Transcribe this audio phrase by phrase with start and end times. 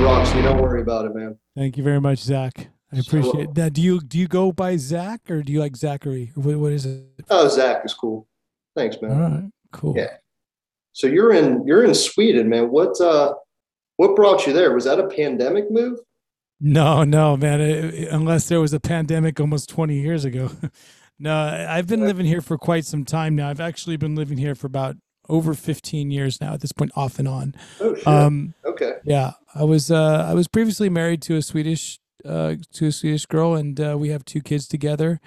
[0.00, 0.08] great.
[0.08, 0.34] You look great, Mr.
[0.34, 0.34] Rocks.
[0.34, 1.38] You don't worry about it, man.
[1.56, 2.68] Thank you very much, Zach.
[2.92, 3.72] I appreciate so, that.
[3.72, 6.32] Do you do you go by Zach or do you like Zachary?
[6.34, 7.04] What, what is it?
[7.30, 8.26] Oh, Zach is cool.
[8.76, 9.10] Thanks, man.
[9.10, 9.94] All right, cool.
[9.96, 10.16] Yeah.
[10.92, 12.70] So you're in you're in Sweden, man.
[12.70, 13.34] What uh
[13.96, 14.74] what brought you there?
[14.74, 15.98] Was that a pandemic move?
[16.60, 17.60] No, no, man.
[17.60, 20.50] It, unless there was a pandemic almost 20 years ago.
[21.18, 23.48] no, I've been living here for quite some time now.
[23.48, 24.96] I've actually been living here for about
[25.30, 27.54] over 15 years now at this point off and on.
[27.80, 28.06] Oh shit.
[28.06, 28.94] Um, okay.
[29.04, 33.26] Yeah, I was uh I was previously married to a Swedish uh to a Swedish
[33.26, 35.20] girl and uh, we have two kids together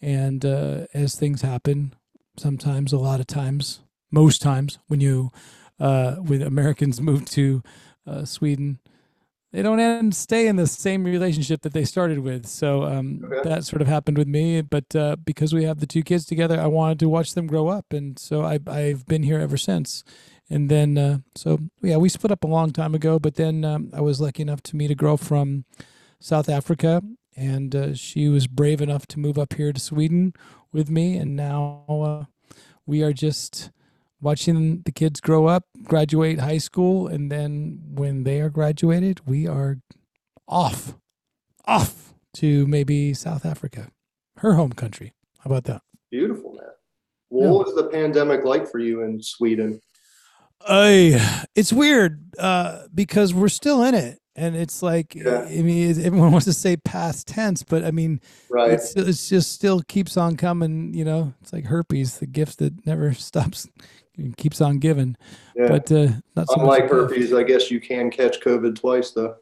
[0.00, 1.94] and uh as things happen
[2.36, 3.80] sometimes a lot of times
[4.12, 5.32] most times when you
[5.80, 7.62] uh when Americans move to
[8.06, 8.78] uh, Sweden,
[9.56, 12.44] they don't end stay in the same relationship that they started with.
[12.44, 13.48] So um, okay.
[13.48, 14.60] that sort of happened with me.
[14.60, 17.68] But uh, because we have the two kids together, I wanted to watch them grow
[17.68, 20.04] up, and so I, I've been here ever since.
[20.50, 23.18] And then, uh, so yeah, we split up a long time ago.
[23.18, 25.64] But then um, I was lucky enough to meet a girl from
[26.20, 27.00] South Africa,
[27.34, 30.34] and uh, she was brave enough to move up here to Sweden
[30.70, 32.24] with me, and now uh,
[32.84, 33.70] we are just
[34.20, 39.46] watching the kids grow up, graduate high school, and then when they are graduated, we
[39.46, 39.78] are
[40.48, 40.94] off,
[41.64, 43.88] off to maybe South Africa,
[44.38, 45.12] her home country.
[45.38, 45.82] How about that?
[46.10, 46.64] Beautiful, man.
[47.30, 47.52] Well, yeah.
[47.52, 49.80] What was the pandemic like for you in Sweden?
[50.66, 54.18] I, it's weird uh, because we're still in it.
[54.38, 55.46] And it's like, yeah.
[55.48, 58.72] I mean, everyone wants to say past tense, but I mean, right.
[58.72, 60.92] it's, it's just still keeps on coming.
[60.92, 63.66] You know, it's like herpes, the gift that never stops
[64.36, 65.16] keeps on giving.
[65.54, 65.68] Yeah.
[65.68, 69.36] But uh, not so unlike herpes, I guess you can catch COVID twice though.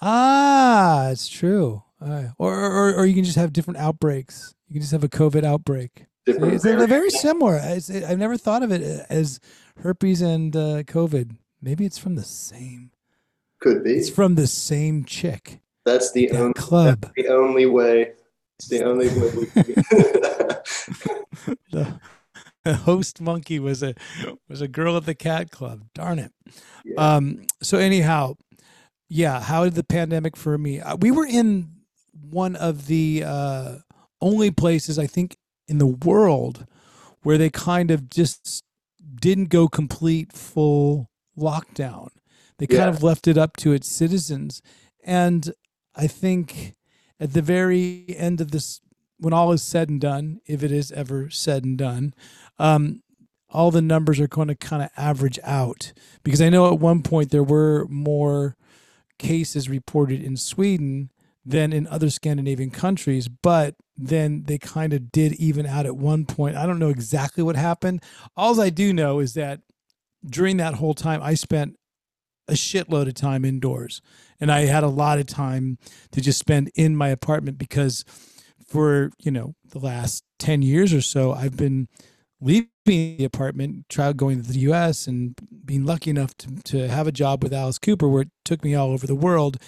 [0.00, 1.82] Ah, it's true.
[2.00, 4.54] Or, or or you can just have different outbreaks.
[4.68, 6.06] You can just have a COVID outbreak.
[6.26, 7.60] Different it's very similar.
[7.62, 9.40] It's, it, I've never thought of it as
[9.78, 11.36] herpes and uh, COVID.
[11.60, 12.90] Maybe it's from the same.
[13.60, 13.94] Could be.
[13.94, 15.60] It's from the same chick.
[15.84, 17.12] That's the only club.
[17.16, 18.12] the only way.
[18.58, 19.08] It's the only
[21.72, 21.86] way.
[22.66, 23.94] host monkey was a
[24.48, 25.84] was a girl at the cat club.
[25.94, 26.32] Darn it.
[26.84, 27.16] Yeah.
[27.16, 28.34] Um, so anyhow,
[29.08, 29.40] yeah.
[29.40, 30.80] How did the pandemic for me?
[30.80, 31.70] Uh, we were in
[32.30, 33.76] one of the uh,
[34.20, 35.36] only places I think
[35.66, 36.66] in the world
[37.22, 38.64] where they kind of just
[39.20, 42.10] didn't go complete full lockdown.
[42.58, 42.88] They kind yeah.
[42.88, 44.62] of left it up to its citizens,
[45.02, 45.52] and
[45.96, 46.74] I think
[47.18, 48.80] at the very end of this
[49.22, 52.12] when all is said and done, if it is ever said and done,
[52.58, 53.02] um,
[53.48, 55.92] all the numbers are going to kind of average out
[56.24, 58.56] because I know at one point there were more
[59.18, 61.10] cases reported in Sweden
[61.44, 66.24] than in other Scandinavian countries, but then they kind of did even out at one
[66.24, 66.56] point.
[66.56, 68.02] I don't know exactly what happened.
[68.36, 69.60] All I do know is that
[70.24, 71.76] during that whole time, I spent
[72.48, 74.00] a shitload of time indoors
[74.40, 75.78] and I had a lot of time
[76.10, 78.04] to just spend in my apartment because
[78.72, 81.88] for, you know, the last 10 years or so, I've been
[82.40, 85.06] leaving the apartment, try going to the U.S.
[85.06, 85.34] and
[85.64, 88.74] being lucky enough to, to have a job with Alice Cooper, where it took me
[88.74, 89.58] all over the world.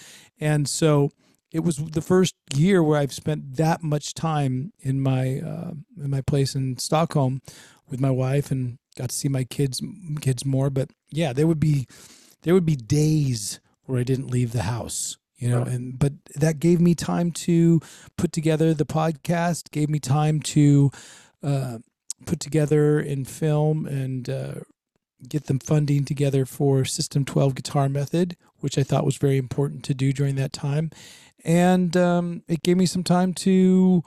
[0.41, 1.10] And so
[1.53, 5.72] it was the first year where I've spent that much time in my uh,
[6.03, 7.42] in my place in Stockholm
[7.88, 9.81] with my wife and got to see my kids
[10.21, 10.71] kids more.
[10.71, 11.86] But yeah, there would be
[12.42, 16.59] there would be days where I didn't leave the house you know and but that
[16.59, 17.81] gave me time to
[18.16, 20.91] put together the podcast gave me time to
[21.43, 21.78] uh,
[22.25, 24.54] put together in film and uh,
[25.28, 29.84] get them funding together for System 12 Guitar Method, which I thought was very important
[29.84, 30.91] to do during that time.
[31.44, 34.03] And um, it gave me some time to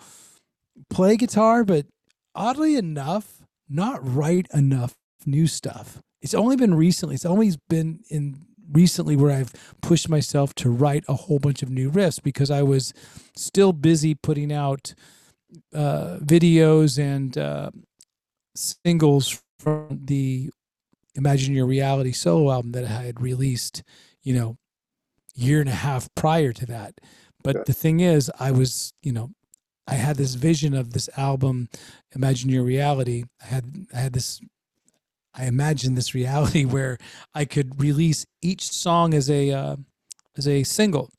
[0.90, 1.86] play guitar, but
[2.34, 4.96] oddly enough, not write enough
[5.26, 6.00] new stuff.
[6.22, 11.06] It's only been recently, it's always been in recently where I've pushed myself to write
[11.08, 12.94] a whole bunch of new riffs because I was
[13.36, 14.94] still busy putting out
[15.74, 17.72] uh, videos and uh,
[18.56, 20.50] singles from the
[21.16, 23.84] Imagine Your Reality solo album that I had released,
[24.22, 24.58] you know,
[25.34, 27.00] year and a half prior to that.
[27.44, 29.32] But the thing is, I was, you know,
[29.88, 31.70] I had this vision of this album,
[32.14, 33.24] Imagine Your Reality.
[33.42, 34.42] I had I had this
[35.38, 36.98] I imagined this reality where
[37.34, 39.76] I could release each song as a uh,
[40.36, 41.12] as a single.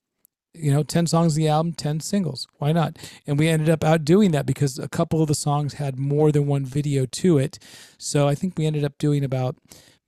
[0.54, 2.48] You know 10 songs in the album 10 singles.
[2.54, 2.98] Why not?
[3.26, 6.46] And we ended up outdoing that because a couple of the songs had more than
[6.46, 7.58] one video to it.
[7.96, 9.56] So i think we ended up doing about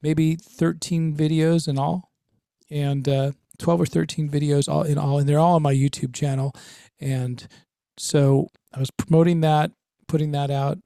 [0.03, 2.11] maybe 13 videos in all.
[2.69, 6.15] And uh, 12 or 13 videos all in all and they're all on my youtube
[6.15, 6.53] channel.
[6.99, 7.47] And
[7.97, 9.71] so i was promoting that
[10.09, 10.79] putting that out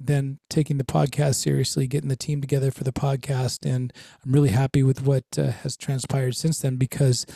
[0.00, 3.70] then taking the podcast seriously, getting the team together for the podcast.
[3.70, 3.92] And
[4.24, 7.26] I'm really happy with what uh, has transpired since then because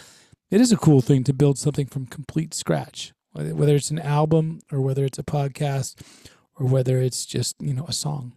[0.50, 4.60] it is a cool thing to build something from complete scratch, whether it's an album
[4.72, 6.00] or whether it's a podcast
[6.58, 8.32] or whether it's just, you know, a song.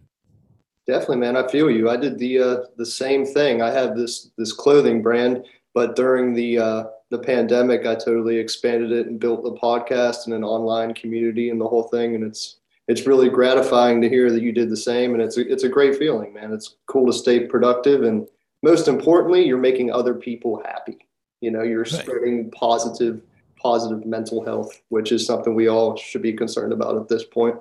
[0.86, 1.36] Definitely, man.
[1.36, 1.90] I feel you.
[1.90, 3.60] I did the uh, the same thing.
[3.60, 5.44] I had this this clothing brand,
[5.74, 10.34] but during the uh, the pandemic, I totally expanded it and built the podcast and
[10.34, 12.14] an online community and the whole thing.
[12.14, 12.56] And it's
[12.88, 15.12] it's really gratifying to hear that you did the same.
[15.12, 16.52] And it's a, it's a great feeling, man.
[16.52, 18.02] It's cool to stay productive.
[18.02, 18.26] And
[18.62, 21.06] most importantly, you're making other people happy.
[21.40, 21.92] You know, you're right.
[21.92, 23.20] spreading positive,
[23.60, 27.56] positive mental health, which is something we all should be concerned about at this point.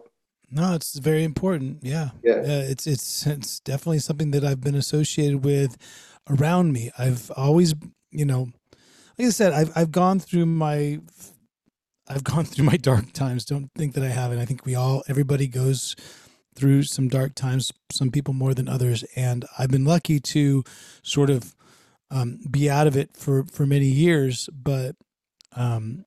[0.49, 1.79] No, it's very important.
[1.83, 2.11] Yeah.
[2.23, 2.35] Yeah.
[2.35, 5.77] Uh, it's, it's, it's definitely something that I've been associated with
[6.29, 6.89] around me.
[6.97, 7.75] I've always,
[8.11, 8.47] you know,
[9.19, 11.01] like I said, I've, I've gone through my
[12.09, 13.45] I've gone through my dark times.
[13.45, 14.39] Don't think that I haven't.
[14.39, 15.95] I think we all, everybody goes
[16.55, 19.03] through some dark times, some people more than others.
[19.15, 20.63] And I've been lucky to
[21.03, 21.55] sort of
[22.09, 24.49] um, be out of it for, for many years.
[24.53, 24.95] But
[25.55, 26.05] um,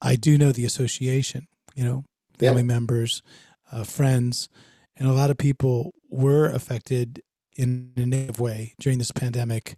[0.00, 2.04] I do know the association, you know,
[2.38, 2.66] family yeah.
[2.66, 3.22] members,
[3.70, 4.48] uh, friends,
[4.96, 7.22] and a lot of people were affected
[7.56, 9.74] in a negative way during this pandemic.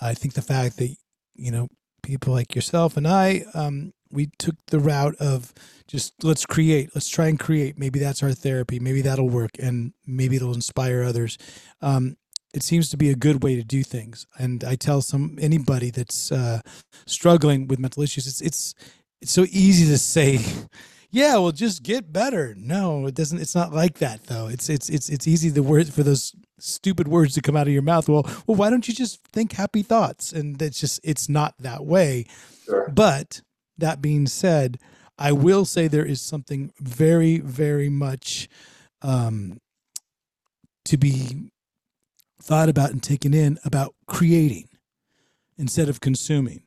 [0.00, 0.96] I think the fact that,
[1.34, 1.68] you know,
[2.02, 5.52] people like yourself and I um, we took the route of
[5.86, 7.78] just let's create let's try and create.
[7.78, 8.78] Maybe that's our therapy.
[8.78, 11.36] Maybe that'll work and maybe it'll inspire others.
[11.82, 12.16] Um,
[12.54, 15.90] it seems to be a good way to do things and i tell some anybody
[15.90, 16.60] that's uh,
[17.04, 18.74] struggling with mental issues it's it's
[19.20, 20.38] it's so easy to say
[21.10, 22.54] yeah well just get better.
[22.58, 24.48] No it doesn't it's not like that though.
[24.48, 27.72] It's it's it's it's easy the word for those stupid words to come out of
[27.72, 30.32] your mouth well well why don't you just think happy thoughts?
[30.32, 32.26] And it's just it's not that way.
[32.66, 32.90] Sure.
[32.94, 33.40] but
[33.78, 34.78] that being said,
[35.18, 38.48] I will say there is something very, very much
[39.02, 39.60] um,
[40.86, 41.50] to be
[42.42, 44.68] thought about and taken in about creating
[45.56, 46.62] instead of consuming.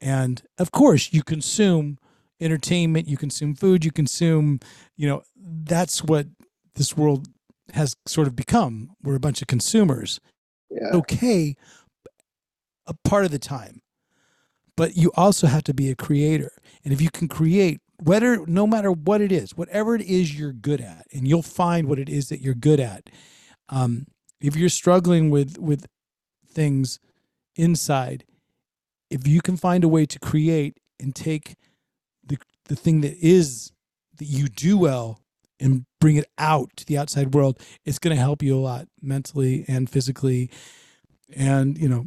[0.00, 1.98] And of course, you consume
[2.40, 4.60] entertainment, you consume food, you consume,
[4.96, 6.26] you know, that's what
[6.74, 7.26] this world
[7.72, 8.90] has sort of become.
[9.02, 10.20] We're a bunch of consumers.
[10.70, 10.90] Yeah.
[10.92, 11.56] Okay,
[12.86, 13.80] a part of the time
[14.76, 16.52] but you also have to be a creator.
[16.84, 20.52] And if you can create, whether no matter what it is, whatever it is you're
[20.52, 23.08] good at, and you'll find what it is that you're good at.
[23.68, 24.06] Um,
[24.40, 25.86] if you're struggling with with
[26.46, 26.98] things
[27.56, 28.24] inside,
[29.10, 31.54] if you can find a way to create and take
[32.26, 33.72] the the thing that is
[34.18, 35.20] that you do well
[35.60, 38.86] and bring it out to the outside world, it's going to help you a lot
[39.00, 40.50] mentally and physically.
[41.34, 42.06] And you know,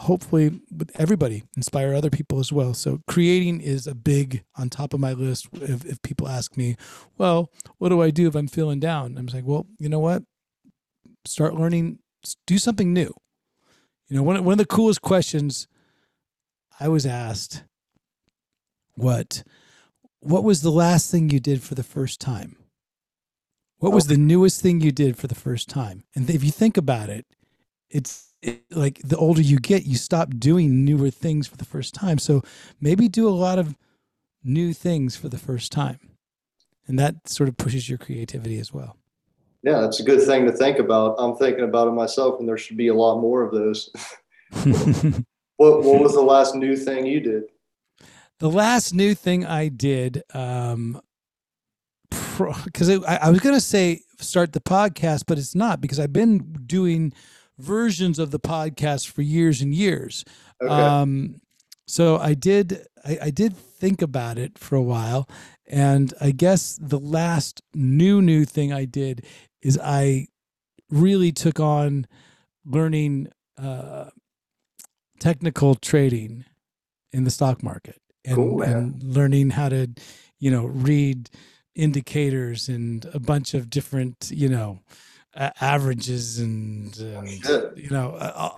[0.00, 2.74] hopefully with everybody inspire other people as well.
[2.74, 6.76] So creating is a big on top of my list if, if people ask me
[7.16, 9.16] well what do i do if i'm feeling down?
[9.16, 10.22] I'm like well you know what?
[11.24, 12.00] Start learning
[12.46, 13.14] do something new.
[14.08, 15.68] You know one, one of the coolest questions
[16.80, 17.64] i was asked
[18.94, 19.44] what
[20.20, 22.56] what was the last thing you did for the first time?
[23.78, 24.14] What was oh.
[24.14, 26.04] the newest thing you did for the first time?
[26.14, 27.26] And if you think about it
[27.94, 31.94] it's it, like the older you get, you stop doing newer things for the first
[31.94, 32.18] time.
[32.18, 32.42] So
[32.80, 33.74] maybe do a lot of
[34.42, 35.98] new things for the first time.
[36.86, 38.96] And that sort of pushes your creativity as well.
[39.62, 41.16] Yeah, that's a good thing to think about.
[41.18, 43.90] I'm thinking about it myself, and there should be a lot more of those.
[45.56, 47.44] what What was the last new thing you did?
[48.40, 51.00] The last new thing I did, um,
[52.10, 56.12] because I, I was going to say start the podcast, but it's not because I've
[56.12, 57.14] been doing
[57.58, 60.24] versions of the podcast for years and years.
[60.62, 60.72] Okay.
[60.72, 61.40] Um,
[61.86, 65.28] so I did I, I did think about it for a while,
[65.66, 69.24] and I guess the last new new thing I did
[69.62, 70.28] is I
[70.90, 72.06] really took on
[72.64, 74.10] learning uh,
[75.20, 76.44] technical trading
[77.12, 79.88] in the stock market and, cool, and learning how to
[80.38, 81.28] you know read
[81.74, 84.80] indicators and a bunch of different you know
[85.36, 87.28] averages and, and
[87.76, 88.50] you know uh, uh,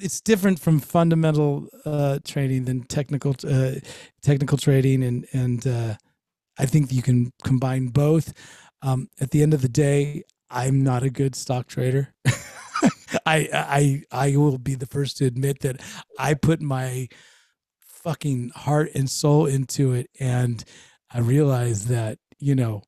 [0.00, 3.72] it's different from fundamental uh, trading than technical uh,
[4.22, 5.94] technical trading and and uh,
[6.58, 8.32] I think you can combine both.
[8.82, 12.14] Um, at the end of the day, I'm not a good stock trader.
[13.26, 15.80] I I I will be the first to admit that
[16.18, 17.08] I put my
[17.80, 20.62] fucking heart and soul into it, and
[21.12, 22.82] I realized that you know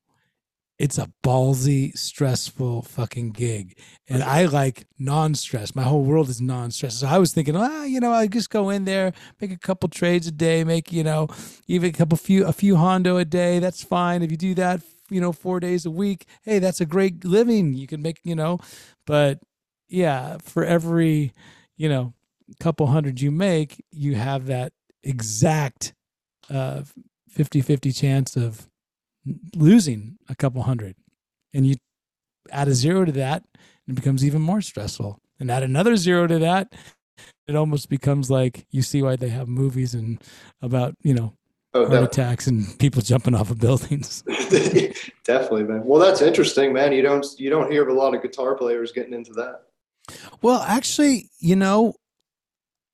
[0.79, 3.77] it's a ballsy, stressful fucking gig.
[4.07, 5.75] And I like non-stress.
[5.75, 6.99] My whole world is non-stress.
[6.99, 9.89] So I was thinking, ah, you know, I just go in there, make a couple
[9.89, 11.27] trades a day, make, you know,
[11.67, 13.59] even a couple few a few hondo a day.
[13.59, 14.21] That's fine.
[14.21, 17.73] If you do that you know, four days a week, hey, that's a great living.
[17.73, 18.59] You can make, you know,
[19.05, 19.39] but
[19.87, 21.33] yeah, for every,
[21.77, 22.13] you know,
[22.59, 25.93] couple hundred you make, you have that exact
[26.49, 26.81] uh
[27.37, 28.67] 50-50 chance of
[29.55, 30.95] losing a couple hundred.
[31.53, 31.75] And you
[32.51, 33.43] add a zero to that,
[33.87, 35.19] it becomes even more stressful.
[35.39, 36.73] And add another zero to that,
[37.47, 40.21] it almost becomes like you see why they have movies and
[40.61, 41.33] about, you know,
[41.73, 44.23] oh, heart attacks and people jumping off of buildings.
[45.23, 45.83] definitely, man.
[45.83, 46.91] Well, that's interesting, man.
[46.91, 49.63] You don't you don't hear of a lot of guitar players getting into that.
[50.41, 51.95] Well, actually, you know,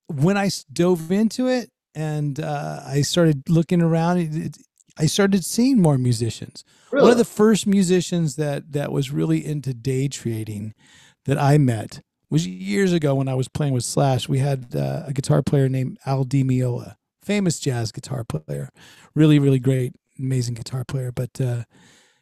[0.07, 4.57] when I dove into it and uh, I started looking around, it, it,
[4.97, 6.63] I started seeing more musicians.
[6.91, 7.03] Really?
[7.03, 10.73] One of the first musicians that that was really into day trading
[11.25, 14.29] that I met was years ago when I was playing with Slash.
[14.29, 18.69] We had uh, a guitar player named Al Di Meola, famous jazz guitar player,
[19.15, 21.11] really really great, amazing guitar player.
[21.11, 21.63] But uh,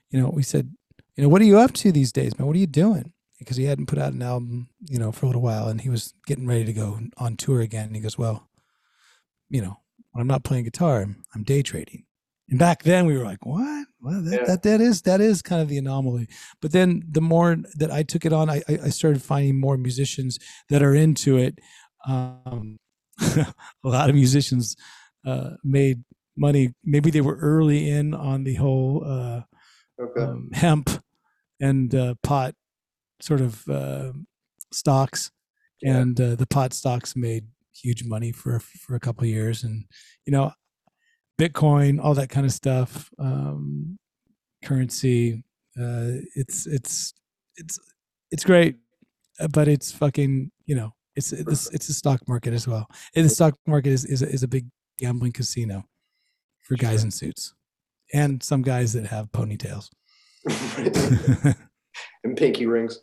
[0.09, 0.73] you know, we said,
[1.15, 2.47] you know, what are you up to these days, man?
[2.47, 3.13] What are you doing?
[3.39, 5.89] Because he hadn't put out an album, you know, for a little while, and he
[5.89, 7.87] was getting ready to go on tour again.
[7.87, 8.47] And he goes, well,
[9.49, 9.79] you know,
[10.11, 12.05] when I'm not playing guitar, I'm, I'm day trading.
[12.51, 13.87] And back then we were like, what?
[14.01, 14.45] Well, that, yeah.
[14.45, 16.27] that, that is that is kind of the anomaly.
[16.61, 20.37] But then the more that I took it on, I, I started finding more musicians
[20.69, 21.59] that are into it.
[22.05, 22.77] Um,
[23.21, 23.45] a
[23.83, 24.75] lot of musicians
[25.25, 26.03] uh, made
[26.35, 26.73] money.
[26.83, 29.41] Maybe they were early in on the whole uh,
[30.01, 30.21] okay.
[30.21, 30.89] um, hemp
[31.61, 32.53] and uh, pot
[33.21, 34.11] sort of uh,
[34.73, 35.31] stocks,
[35.81, 35.97] yeah.
[35.97, 39.63] and uh, the pot stocks made huge money for for a couple years.
[39.63, 39.85] And
[40.25, 40.51] you know,
[41.39, 43.97] Bitcoin, all that kind of stuff, um,
[44.63, 45.43] currency.
[45.77, 47.13] Uh, it's it's
[47.55, 47.79] it's
[48.31, 48.75] it's great,
[49.39, 52.87] uh, but it's fucking you know it's it's it's a stock market as well.
[53.15, 54.67] And the stock market is is a, is a big
[54.99, 55.83] gambling casino
[56.61, 57.53] for guys in suits
[58.13, 59.89] and some guys that have ponytails
[62.23, 62.99] and pinky rings.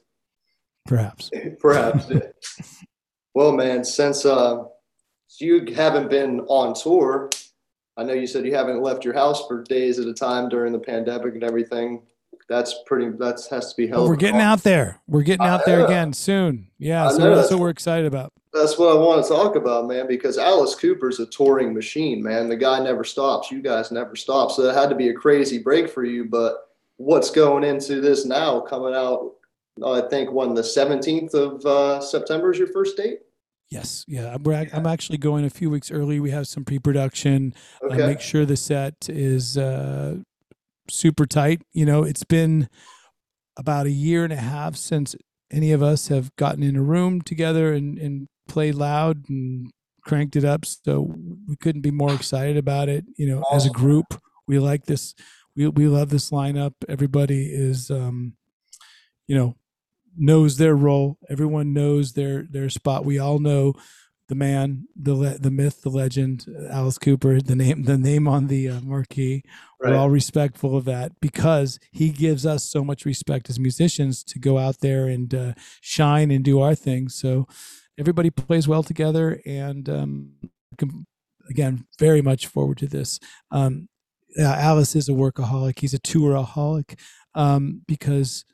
[0.87, 1.31] Perhaps.
[1.61, 2.11] Perhaps.
[3.35, 4.65] well, man, since uh,
[5.39, 7.31] you haven't been on tour
[7.99, 10.73] I know you said you haven't left your house for days at a time during
[10.73, 12.01] the pandemic and everything.
[12.49, 13.11] That's pretty.
[13.11, 14.09] That has to be held.
[14.09, 15.01] we're getting out there.
[15.09, 16.69] We're getting out there again soon.
[16.79, 18.33] Yeah, so that's what we're excited about.
[18.55, 20.07] That's what I want to talk about, man.
[20.07, 22.49] Because Alice Cooper's a touring machine, man.
[22.49, 23.51] The guy never stops.
[23.51, 24.53] You guys never stop.
[24.53, 26.25] So it had to be a crazy break for you.
[26.25, 28.61] But what's going into this now?
[28.61, 29.33] Coming out,
[29.85, 33.19] I think, when the seventeenth of uh, September is your first date.
[33.71, 34.37] Yes, yeah.
[34.43, 36.21] We're, I'm actually going a few weeks early.
[36.21, 37.55] We have some pre-production.
[37.83, 38.03] Uh, okay.
[38.03, 40.17] Uh, make sure the set is uh,
[40.89, 41.63] super tight.
[41.73, 42.69] You know, it's been
[43.59, 45.15] about a year and a half since
[45.51, 49.71] any of us have gotten in a room together and, and played loud and
[50.03, 50.65] cranked it up.
[50.65, 51.15] So
[51.47, 53.05] we couldn't be more excited about it.
[53.17, 54.07] You know, as a group,
[54.47, 55.15] we like this.
[55.55, 56.73] We we love this lineup.
[56.89, 58.35] Everybody is, um,
[59.27, 59.57] you know,
[60.19, 61.19] knows their role.
[61.29, 63.05] Everyone knows their their spot.
[63.05, 63.75] We all know
[64.29, 68.49] the man, the le- the myth, the legend, Alice Cooper, the name the name on
[68.49, 69.43] the uh, marquee.
[69.81, 69.93] Right.
[69.93, 74.39] We're all respectful of that because he gives us so much respect as musicians to
[74.39, 77.09] go out there and uh, shine and do our thing.
[77.09, 77.47] So
[77.99, 80.33] everybody plays well together, and um,
[81.49, 83.19] again, very much forward to this.
[83.51, 83.89] Um,
[84.39, 85.79] Alice is a workaholic.
[85.81, 86.99] He's a touraholic
[87.35, 88.45] um, because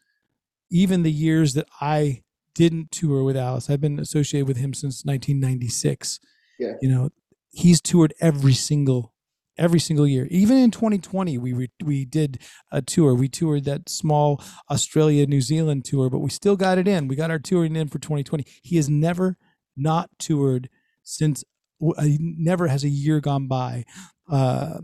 [0.74, 5.04] even the years that I didn't tour with Alice, I've been associated with him since
[5.04, 6.18] 1996.
[6.58, 6.72] Yeah.
[6.82, 7.10] You know,
[7.52, 9.14] he's toured every single
[9.56, 10.26] every single year.
[10.32, 12.40] Even in 2020, we re- we did
[12.72, 13.14] a tour.
[13.14, 17.06] We toured that small Australia New Zealand tour, but we still got it in.
[17.06, 18.44] We got our touring in for 2020.
[18.64, 19.38] He has never
[19.76, 20.68] not toured
[21.04, 21.44] since.
[21.80, 23.84] Uh, never has a year gone by.
[24.28, 24.80] Uh,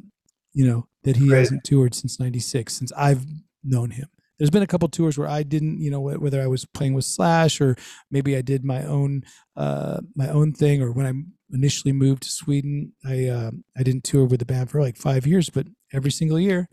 [0.53, 3.25] you know that he hasn't toured since '96 since I've
[3.65, 4.07] known him
[4.41, 7.05] there's been a couple tours where I didn't, you know, whether I was playing with
[7.05, 7.77] Slash or
[8.11, 9.23] maybe I did my own
[9.55, 11.13] uh, my own thing, or when I
[11.55, 15.27] initially moved to Sweden, I uh, I didn't tour with the band for like five
[15.27, 16.71] years, but every single year,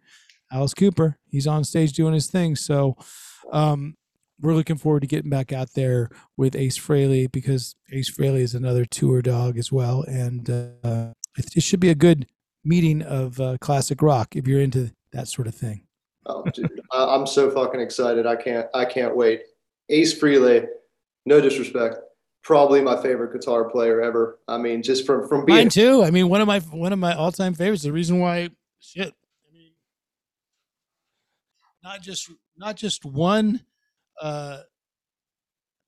[0.49, 2.55] Alice Cooper, he's on stage doing his thing.
[2.55, 2.95] So
[3.51, 3.95] um,
[4.39, 8.55] we're looking forward to getting back out there with Ace Frehley because Ace Frehley is
[8.55, 12.27] another tour dog as well, and uh, it should be a good
[12.63, 15.86] meeting of uh, classic rock if you're into that sort of thing.
[16.27, 18.25] Oh, dude, I, am so fucking excited.
[18.25, 18.67] I can't.
[18.73, 19.43] I can't wait.
[19.89, 20.67] Ace Frehley,
[21.25, 21.95] no disrespect,
[22.43, 24.39] probably my favorite guitar player ever.
[24.47, 26.03] I mean, just from from being mine too.
[26.03, 27.83] I mean, one of my one of my all time favorites.
[27.83, 29.13] The reason why, shit.
[29.13, 29.71] I mean,
[31.83, 33.63] not just not just one,
[34.21, 34.59] uh,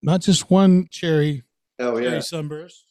[0.02, 1.44] not just one cherry.
[1.80, 2.86] Oh yeah, cherry sunburst.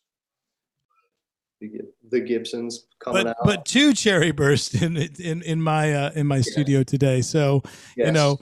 [1.60, 3.36] The Gibsons coming but, out.
[3.44, 6.42] But two cherry burst in in in my uh, in my yeah.
[6.42, 7.20] studio today.
[7.20, 7.62] So
[7.96, 8.06] yes.
[8.06, 8.38] you know,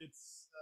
[0.00, 0.46] it's.
[0.54, 0.60] Uh,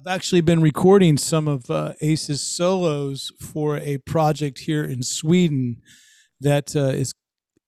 [0.00, 5.82] I've actually been recording some of uh, Ace's solos for a project here in Sweden
[6.40, 7.12] that uh, is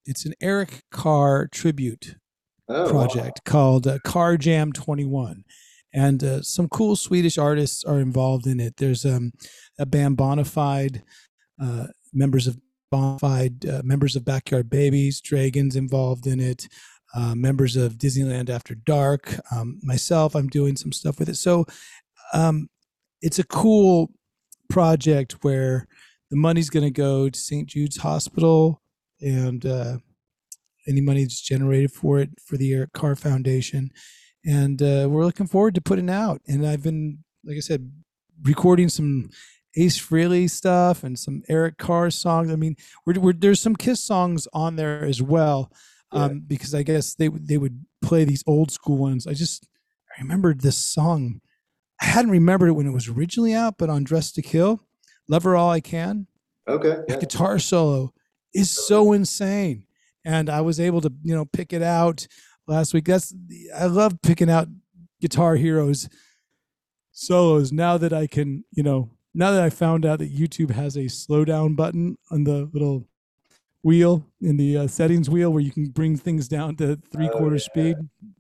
[0.07, 2.17] it's an Eric Carr tribute
[2.69, 3.53] oh, project wow.
[3.53, 5.45] called uh, Carr Jam 21
[5.93, 8.75] and uh, some cool Swedish artists are involved in it.
[8.77, 9.33] There's um,
[9.79, 11.03] a band Bonafide,
[11.61, 12.59] uh, members of
[12.93, 16.69] Bonafide, uh, members of Backyard Babies, Dregen involved in it,
[17.15, 19.35] uh, members of Disneyland After Dark.
[19.53, 21.37] Um, myself, I'm doing some stuff with it.
[21.37, 21.67] So
[22.33, 22.69] um,
[23.23, 24.11] it's a cool
[24.69, 25.87] project where
[26.31, 27.69] the money's going to go to St.
[27.69, 28.83] Jude's Hospital
[29.21, 29.99] and uh,
[30.89, 33.91] any money that's generated for it for the Eric Carr Foundation
[34.45, 36.41] and uh, we're looking forward to putting out.
[36.49, 37.91] And I've been, like I said,
[38.43, 39.31] recording some
[39.77, 42.51] Ace Frehley stuff and some Eric Carr songs.
[42.51, 45.73] I mean, we're, we're, there's some Kiss songs on there as well,
[46.13, 46.39] um, yeah.
[46.47, 49.27] because I guess they they would play these old school ones.
[49.27, 49.67] I just
[50.17, 51.41] I remembered this song.
[52.01, 54.81] I hadn't remembered it when it was originally out, but on Dressed to Kill,
[55.29, 56.27] "Love Her All I Can."
[56.69, 56.97] Okay.
[57.09, 57.17] Yeah.
[57.17, 58.13] Guitar solo
[58.55, 59.85] is so insane,
[60.25, 62.27] and I was able to you know pick it out
[62.67, 63.05] last week.
[63.05, 63.35] That's
[63.77, 64.69] I love picking out
[65.21, 66.09] guitar heroes
[67.13, 70.97] solos now that I can, you know, now that I found out that YouTube has
[70.97, 73.07] a slowdown button on the little
[73.83, 77.47] wheel in the uh, settings wheel where you can bring things down to three quarter
[77.47, 77.59] oh, yeah.
[77.59, 77.97] speed.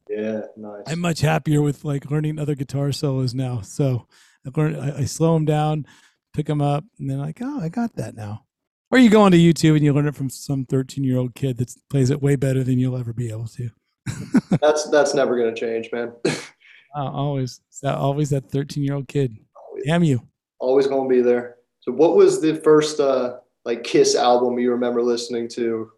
[0.09, 0.83] Yeah, nice.
[0.87, 3.61] I'm much happier with like learning other guitar solos now.
[3.61, 4.07] So
[4.47, 5.87] I learn, I, I slow them down,
[6.35, 8.45] pick them up, and then like, oh, I got that now.
[8.91, 11.59] Or you go onto YouTube and you learn it from some 13 year old kid
[11.59, 13.71] that plays it way better than you'll ever be able to.
[14.61, 16.13] that's that's never gonna change, man.
[16.27, 19.37] uh, always, that always that thirteen year old kid.
[19.55, 19.85] Always.
[19.87, 20.27] Damn you.
[20.61, 21.57] Always gonna be there.
[21.81, 25.91] So, what was the first uh like Kiss album you remember listening to?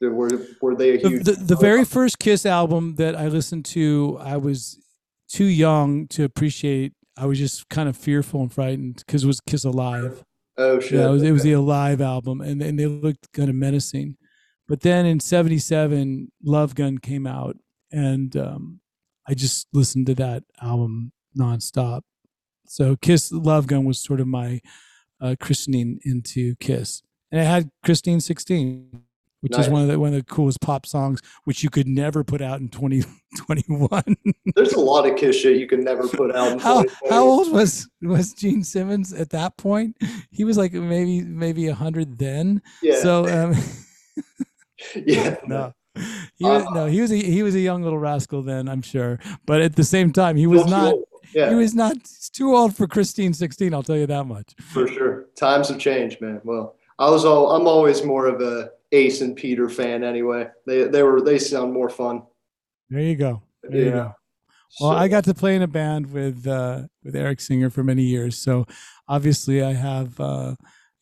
[0.00, 0.28] Were
[0.60, 1.24] were they a huge?
[1.24, 4.78] The, the, the very first Kiss album that I listened to, I was
[5.28, 6.92] too young to appreciate.
[7.16, 10.22] I was just kind of fearful and frightened because it was Kiss Alive.
[10.58, 10.92] Oh shit!
[10.92, 14.16] Yeah, it was, it was the Alive album, and and they looked kind of menacing.
[14.68, 17.56] But then in 77, Love Gun came out,
[17.92, 18.80] and um,
[19.26, 22.02] I just listened to that album nonstop.
[22.68, 24.60] So Kiss Love Gun was sort of my
[25.20, 27.02] uh, christening into Kiss.
[27.30, 29.02] And it had Christine 16,
[29.40, 29.66] which nice.
[29.66, 32.40] is one of the one of the coolest pop songs, which you could never put
[32.40, 34.16] out in 2021.
[34.54, 36.60] There's a lot of Kiss shit you can never put out.
[36.60, 39.96] how how old was was Gene Simmons at that point?
[40.30, 42.62] He was like maybe maybe a hundred then.
[42.82, 43.00] Yeah.
[43.00, 43.54] So um,
[44.94, 45.36] yeah.
[45.46, 45.72] No.
[46.36, 48.82] He was, uh, no, he was a, he was a young little rascal then, I'm
[48.82, 49.18] sure.
[49.46, 50.94] But at the same time, he was not.
[51.32, 51.50] Yeah.
[51.50, 53.72] He was not he's too old for Christine 16.
[53.74, 54.54] I'll tell you that much.
[54.60, 56.40] For sure, times have changed, man.
[56.44, 57.52] Well, I was all.
[57.52, 60.48] I'm always more of a Ace and Peter fan anyway.
[60.66, 62.22] They they were they sound more fun.
[62.90, 63.42] There you go.
[63.62, 63.84] There yeah.
[63.84, 64.14] you go.
[64.80, 67.82] Well, so, I got to play in a band with uh, with Eric Singer for
[67.82, 68.66] many years, so
[69.08, 70.54] obviously I have uh,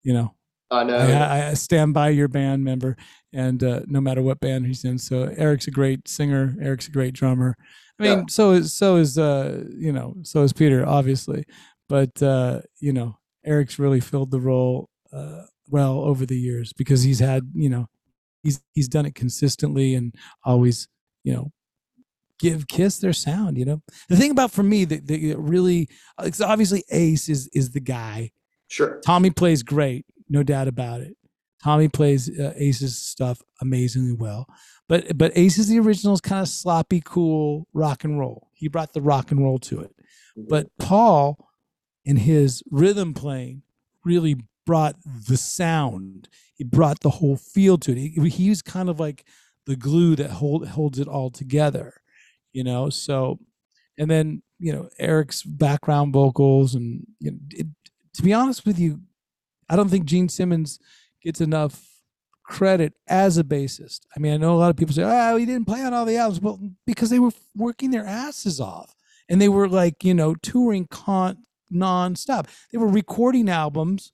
[0.03, 0.35] you know
[0.71, 0.97] I know.
[0.97, 2.97] I, I, stand by your band member,
[3.33, 4.99] and uh, no matter what band he's in.
[4.99, 6.57] So Eric's a great singer.
[6.61, 7.57] Eric's a great drummer.
[7.99, 8.25] I mean, yeah.
[8.29, 11.45] so is so is uh, you know, so is Peter, obviously.
[11.89, 17.03] But uh, you know, Eric's really filled the role uh, well over the years because
[17.03, 17.87] he's had you know,
[18.43, 20.89] he's he's done it consistently and always
[21.23, 21.53] you know
[22.41, 23.57] give Kiss their sound.
[23.59, 25.89] You know, the thing about for me that, that really,
[26.21, 28.31] it's obviously Ace is is the guy.
[28.67, 29.01] Sure.
[29.05, 31.17] Tommy plays great no doubt about it.
[31.63, 34.47] Tommy plays uh, Ace's stuff amazingly well,
[34.89, 38.49] but but Ace's the original is kind of sloppy, cool rock and roll.
[38.53, 39.95] He brought the rock and roll to it,
[40.37, 40.49] mm-hmm.
[40.49, 41.49] but Paul,
[42.05, 43.63] in his rhythm playing,
[44.05, 46.29] really brought the sound.
[46.55, 47.99] He brought the whole feel to it.
[47.99, 49.25] He, he was kind of like
[49.67, 51.95] the glue that hold, holds it all together,
[52.53, 52.91] you know.
[52.91, 53.39] So,
[53.99, 57.67] and then you know Eric's background vocals, and you know, it,
[58.15, 59.01] to be honest with you,
[59.69, 60.79] I don't think Gene Simmons
[61.23, 61.94] gets enough
[62.45, 64.01] credit as a bassist.
[64.15, 66.05] I mean, I know a lot of people say, "Oh, he didn't play on all
[66.05, 68.95] the albums," well, because they were working their asses off
[69.29, 72.47] and they were like, you know, touring con nonstop.
[72.71, 74.13] They were recording albums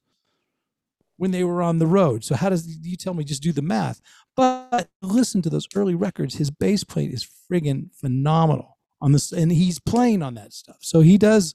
[1.17, 2.25] when they were on the road.
[2.25, 4.01] So how does you tell me just do the math?
[4.37, 6.37] But listen to those early records.
[6.37, 10.79] His bass plate is friggin' phenomenal on this, and he's playing on that stuff.
[10.81, 11.55] So he does.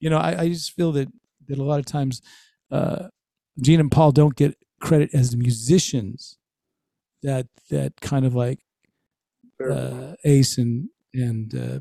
[0.00, 1.08] You know, I, I just feel that
[1.46, 2.20] that a lot of times
[2.70, 3.08] uh,
[3.60, 6.38] Gene and Paul don't get credit as the musicians
[7.22, 8.60] that that kind of like
[9.64, 11.80] uh, Ace and and uh,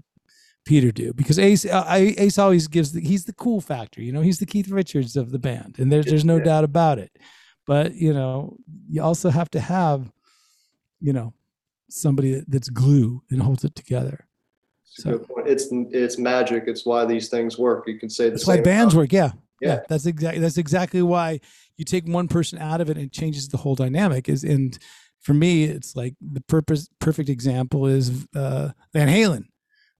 [0.65, 4.21] Peter do because Ace uh, Ace always gives the, he's the cool factor you know
[4.21, 6.43] he's the Keith Richards of the band and there's there's no yeah.
[6.43, 7.11] doubt about it
[7.65, 8.57] but you know,
[8.89, 10.11] you also have to have,
[10.99, 11.33] you know,
[11.89, 14.27] somebody that's glue and holds it together.
[14.83, 16.65] It's so, It's it's magic.
[16.67, 17.85] It's why these things work.
[17.87, 19.11] You can say that's why bands work.
[19.11, 19.31] Yeah.
[19.61, 19.79] Yeah, yeah.
[19.89, 21.39] That's exactly that's exactly why
[21.77, 24.29] you take one person out of it and it changes the whole dynamic.
[24.29, 24.77] Is and
[25.21, 29.45] for me, it's like the purpose perfect example is uh, Van Halen.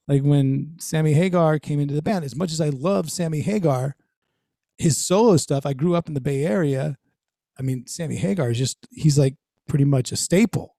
[0.07, 3.95] Like when Sammy Hagar came into the band, as much as I love Sammy Hagar,
[4.77, 6.97] his solo stuff, I grew up in the Bay Area.
[7.57, 9.35] I mean, Sammy Hagar is just, he's like
[9.67, 10.75] pretty much a staple.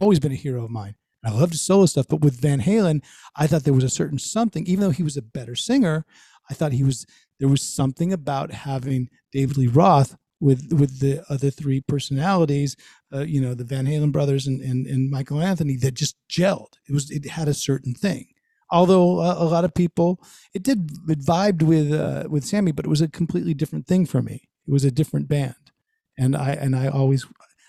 [0.00, 0.94] Always been a hero of mine.
[1.24, 3.02] I loved his solo stuff, but with Van Halen,
[3.36, 6.06] I thought there was a certain something, even though he was a better singer,
[6.50, 7.06] I thought he was,
[7.38, 12.76] there was something about having David Lee Roth with with the other three personalities,
[13.12, 16.74] uh, you know, the Van Halen brothers and, and and Michael Anthony that just gelled.
[16.88, 18.28] It was it had a certain thing.
[18.72, 20.22] Although a, lot of people,
[20.54, 24.06] it did it vibed with uh, with Sammy, but it was a completely different thing
[24.06, 24.48] for me.
[24.66, 25.72] It was a different band,
[26.16, 27.26] and I and I always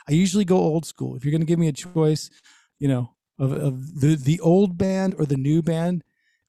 [0.07, 1.15] I usually go old school.
[1.15, 2.29] If you're going to give me a choice,
[2.77, 6.03] you know, of, of the the old band or the new band,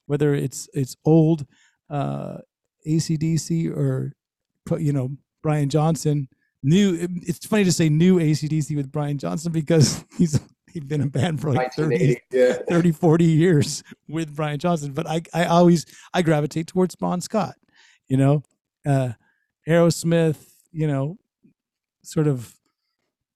[0.05, 1.47] whether it's it's old
[1.93, 2.39] uh,
[2.89, 4.13] ACDC or
[4.79, 5.11] you know
[5.43, 6.29] Brian Johnson.
[6.65, 6.97] New.
[7.23, 10.41] It's funny to say new ACDC with Brian Johnson because he's
[10.73, 12.55] he'd been a band for like 30, yeah.
[12.69, 14.93] 30, 40 years with Brian Johnson.
[14.93, 17.57] But I, I always I gravitate towards Bon Scott.
[18.09, 18.43] You know,
[18.87, 19.11] uh,
[19.69, 20.49] Aerosmith.
[20.75, 21.19] You know,
[22.03, 22.55] sort of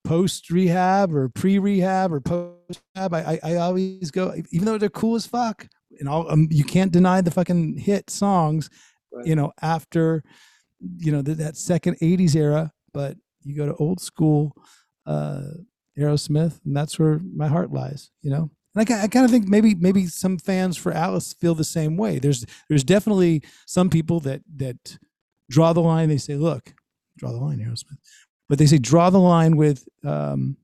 [0.03, 3.13] post rehab or pre rehab or post rehab.
[3.13, 5.67] I, I, I always go even though they're cool as fuck.
[5.99, 8.69] And all um, you can't deny the fucking hit songs.
[9.11, 9.25] Right.
[9.25, 10.23] You know, after
[10.97, 14.55] you know that, that second 80s era but you go to old school
[15.05, 15.43] uh
[15.97, 19.47] aerosmith and that's where my heart lies you know and I, I kind of think
[19.47, 24.19] maybe maybe some fans for alice feel the same way there's there's definitely some people
[24.21, 24.97] that that
[25.49, 26.73] draw the line they say look
[27.17, 27.97] draw the line aerosmith
[28.49, 30.57] but they say draw the line with um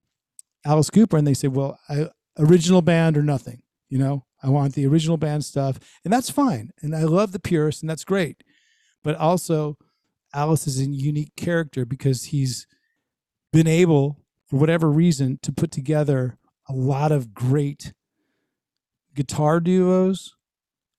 [0.65, 4.75] alice cooper and they say well I, original band or nothing you know i want
[4.75, 8.43] the original band stuff and that's fine and i love the purists and that's great
[9.03, 9.77] but also
[10.33, 12.65] Alice is a unique character because he's
[13.51, 17.93] been able, for whatever reason, to put together a lot of great
[19.13, 20.35] guitar duos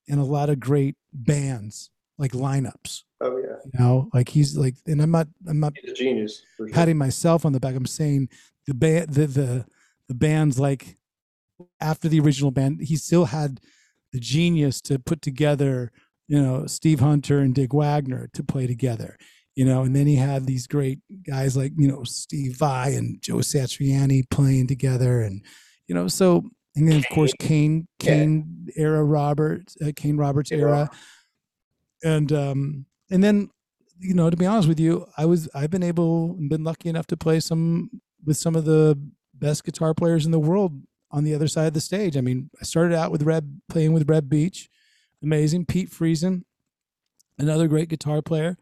[0.09, 3.03] and a lot of great bands, like lineups.
[3.21, 3.57] Oh yeah.
[3.65, 6.43] You know, like he's like, and I'm not, I'm not he's a genius.
[6.57, 6.69] Sure.
[6.69, 7.75] Patting myself on the back.
[7.75, 8.29] I'm saying
[8.67, 9.67] the band, the the
[10.07, 10.97] the bands like
[11.81, 13.61] after the original band, he still had
[14.13, 15.93] the genius to put together
[16.27, 19.19] you know, Steve Hunter and Dick Wagner to play together,
[19.55, 23.21] you know, and then he had these great guys like, you know, Steve Vai and
[23.21, 25.21] Joe Satriani playing together.
[25.21, 25.43] And,
[25.87, 26.43] you know, so,
[26.77, 28.85] and then of course, Kane, Kane yeah.
[28.85, 30.91] era Roberts, uh, Kane Roberts era.
[32.03, 33.51] And, um, and then,
[33.99, 36.89] you know, to be honest with you, I was, I've been able and been lucky
[36.89, 37.91] enough to play some
[38.25, 38.99] with some of the
[39.35, 40.81] best guitar players in the world
[41.15, 42.17] on the other side of the stage.
[42.17, 44.69] I mean, I started out with Reb playing with Reb Beach
[45.25, 45.65] amazing.
[45.67, 46.45] Pete Friesen,
[47.39, 48.57] another great guitar player.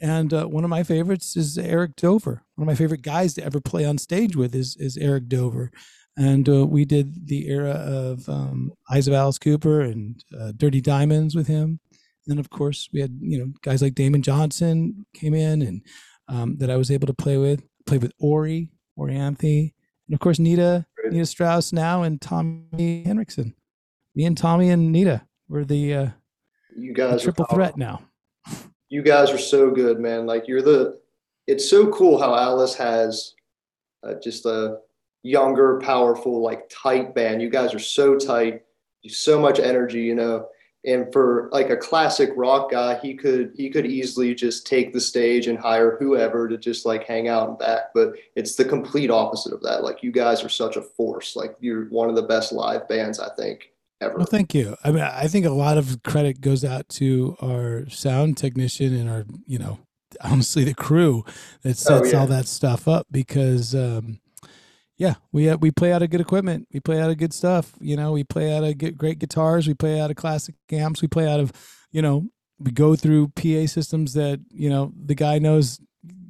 [0.00, 2.42] And uh, one of my favorites is Eric Dover.
[2.56, 5.70] One of my favorite guys to ever play on stage with is, is Eric Dover.
[6.16, 10.80] And uh, we did the era of um, Eyes of Alice Cooper and uh, Dirty
[10.80, 11.80] Diamonds with him.
[11.90, 15.82] And then, of course, we had you know guys like Damon Johnson came in and
[16.28, 17.62] um, that I was able to play with.
[17.86, 19.72] Played with Ori, Orianthi,
[20.06, 23.54] and of course Nita, Nita Strauss now, and Tommy Henriksen.
[24.14, 26.08] Me and Tommy and Nita we're the uh,
[26.76, 28.02] you guys triple threat now.
[28.92, 30.26] You guys are so good, man.
[30.26, 30.98] Like you're the.
[31.46, 33.34] It's so cool how Alice has
[34.02, 34.78] uh, just a
[35.22, 37.40] younger, powerful, like tight band.
[37.40, 38.62] You guys are so tight,
[39.06, 40.48] so much energy, you know.
[40.84, 45.00] And for like a classic rock guy, he could he could easily just take the
[45.00, 47.92] stage and hire whoever to just like hang out and back.
[47.94, 49.84] But it's the complete opposite of that.
[49.84, 51.36] Like you guys are such a force.
[51.36, 54.16] Like you're one of the best live bands I think ever.
[54.16, 54.76] Well, thank you.
[54.84, 59.08] I mean, I think a lot of credit goes out to our sound technician and
[59.08, 59.78] our, you know,
[60.20, 61.24] honestly, the crew
[61.62, 62.20] that oh, sets oh, yeah.
[62.20, 64.20] all that stuff up because, um,
[65.00, 66.68] yeah, we uh, we play out of good equipment.
[66.74, 67.72] We play out of good stuff.
[67.80, 69.66] You know, we play out of great guitars.
[69.66, 71.00] We play out of classic amps.
[71.00, 71.52] We play out of,
[71.90, 72.26] you know,
[72.58, 75.80] we go through PA systems that you know the guy knows,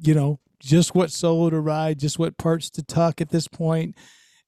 [0.01, 3.97] you know, just what solo to ride, just what parts to tuck at this point,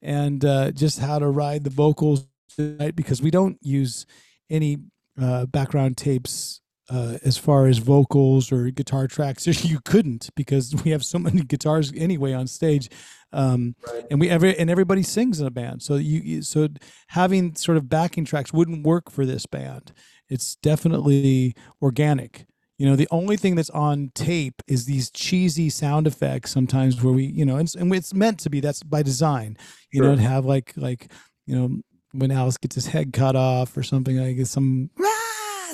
[0.02, 4.06] and uh, just how to ride the vocals tonight because we don't use
[4.50, 4.78] any
[5.22, 6.62] uh, background tapes
[6.94, 9.48] uh, as far as vocals or guitar tracks.
[9.64, 12.90] You couldn't because we have so many guitars anyway on stage,
[13.32, 14.06] um, right.
[14.12, 15.82] and we every and everybody sings in a band.
[15.82, 16.68] So you so
[17.08, 19.94] having sort of backing tracks wouldn't work for this band.
[20.30, 22.46] It's definitely organic.
[22.78, 27.14] You know, the only thing that's on tape is these cheesy sound effects sometimes where
[27.14, 28.60] we, you know, and, and it's meant to be.
[28.60, 29.58] That's by design.
[29.92, 30.10] You sure.
[30.10, 31.12] don't have like like
[31.48, 31.80] you know
[32.12, 34.90] when Alice gets his head cut off or something like some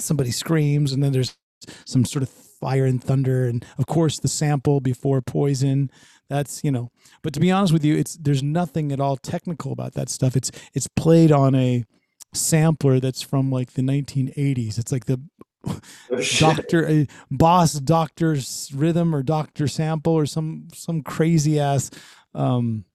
[0.02, 1.38] somebody screams and then there's
[1.86, 5.92] some sort of fire and thunder and of course the sample before poison.
[6.30, 9.72] That's you know but to be honest with you it's there's nothing at all technical
[9.72, 10.36] about that stuff.
[10.36, 11.86] It's it's played on a
[12.34, 15.20] sampler that's from like the 1980s it's like the
[15.68, 15.80] oh,
[16.38, 21.90] doctor a boss doctor's rhythm or doctor sample or some some crazy ass
[22.36, 22.86] um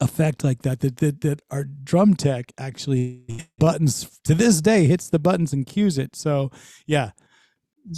[0.00, 3.22] effect like that that that, that our drum tech actually
[3.58, 6.14] buttons to this day hits the buttons and cues it.
[6.14, 6.50] So
[6.86, 7.10] yeah.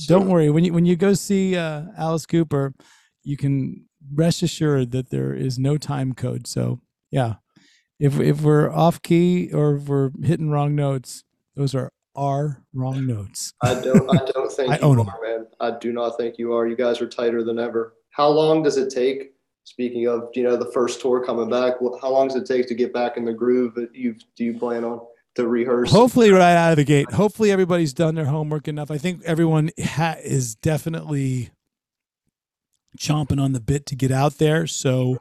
[0.06, 0.50] Don't worry.
[0.50, 2.74] When you when you go see uh, alice cooper
[3.22, 3.84] you can
[4.14, 6.46] rest assured that there is no time code.
[6.46, 7.34] So yeah.
[7.98, 11.24] If if we're off key or if we're hitting wrong notes
[11.56, 13.52] those are our wrong notes.
[13.62, 15.14] I don't i don't think I you own are, them.
[15.22, 15.46] man.
[15.60, 16.66] I do not think you are.
[16.66, 17.94] You guys are tighter than ever.
[18.10, 22.10] How long does it take speaking of you know the first tour coming back how
[22.10, 24.84] long does it take to get back in the groove that you do you plan
[24.84, 25.00] on
[25.36, 25.90] to rehearse?
[25.90, 27.10] Hopefully right out of the gate.
[27.12, 28.90] Hopefully everybody's done their homework enough.
[28.90, 31.50] I think everyone ha- is definitely
[32.98, 34.66] chomping on the bit to get out there.
[34.66, 35.16] So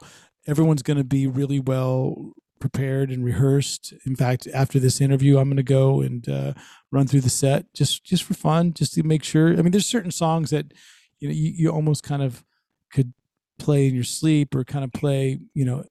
[0.46, 3.94] everyone's going to be really well prepared and rehearsed.
[4.04, 6.52] In fact after this interview i'm going to go and uh,
[6.90, 9.52] run through the set just just for fun just to make sure.
[9.52, 10.72] I mean there's certain songs that
[11.20, 12.44] you know you, you almost kind of
[12.92, 13.14] could
[13.60, 15.84] play in your sleep or kind of play, you know,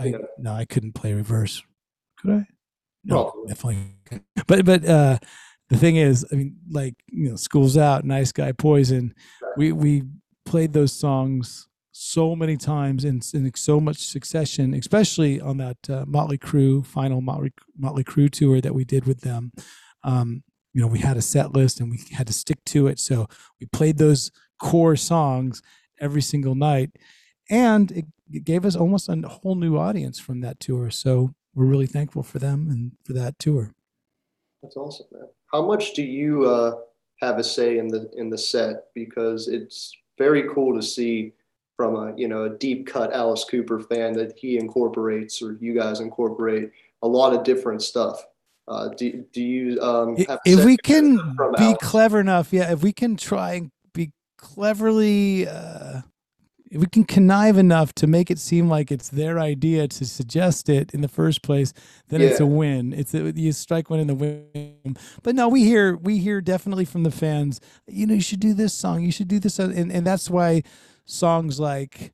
[0.00, 0.18] I, yeah.
[0.38, 1.62] no, I couldn't play reverse.
[2.18, 2.46] Could I?
[3.04, 3.48] No, Probably.
[3.48, 4.22] definitely.
[4.46, 5.18] But but uh,
[5.68, 9.14] the thing is, I mean, like you know, school's out, nice guy, poison.
[9.56, 10.02] We we
[10.44, 16.04] played those songs so many times in, in so much succession, especially on that uh,
[16.06, 19.52] Motley Crue final Motley, Motley Crue tour that we did with them.
[20.02, 22.98] Um, you know, we had a set list and we had to stick to it.
[22.98, 23.28] So
[23.60, 25.62] we played those core songs
[26.04, 26.90] every single night.
[27.50, 30.90] And it, it gave us almost a whole new audience from that tour.
[30.90, 33.72] So we're really thankful for them and for that tour.
[34.62, 35.28] That's awesome, man.
[35.52, 36.76] How much do you uh,
[37.20, 38.86] have a say in the in the set?
[38.94, 41.32] Because it's very cool to see
[41.76, 45.74] from a you know a deep cut Alice Cooper fan that he incorporates or you
[45.74, 46.70] guys incorporate
[47.02, 48.24] a lot of different stuff.
[48.66, 51.76] Uh, do, do you um, if we can be Alice?
[51.82, 53.70] clever enough yeah if we can try and
[54.44, 56.02] cleverly uh,
[56.70, 60.92] we can connive enough to make it seem like it's their idea to suggest it
[60.92, 61.72] in the first place,
[62.08, 62.28] then yeah.
[62.28, 62.92] it's a win.
[62.92, 64.96] It's a, you strike one in the win.
[65.22, 67.60] But no, we hear we hear definitely from the fans.
[67.86, 69.02] You know, you should do this song.
[69.02, 70.62] You should do this, and and that's why
[71.04, 72.12] songs like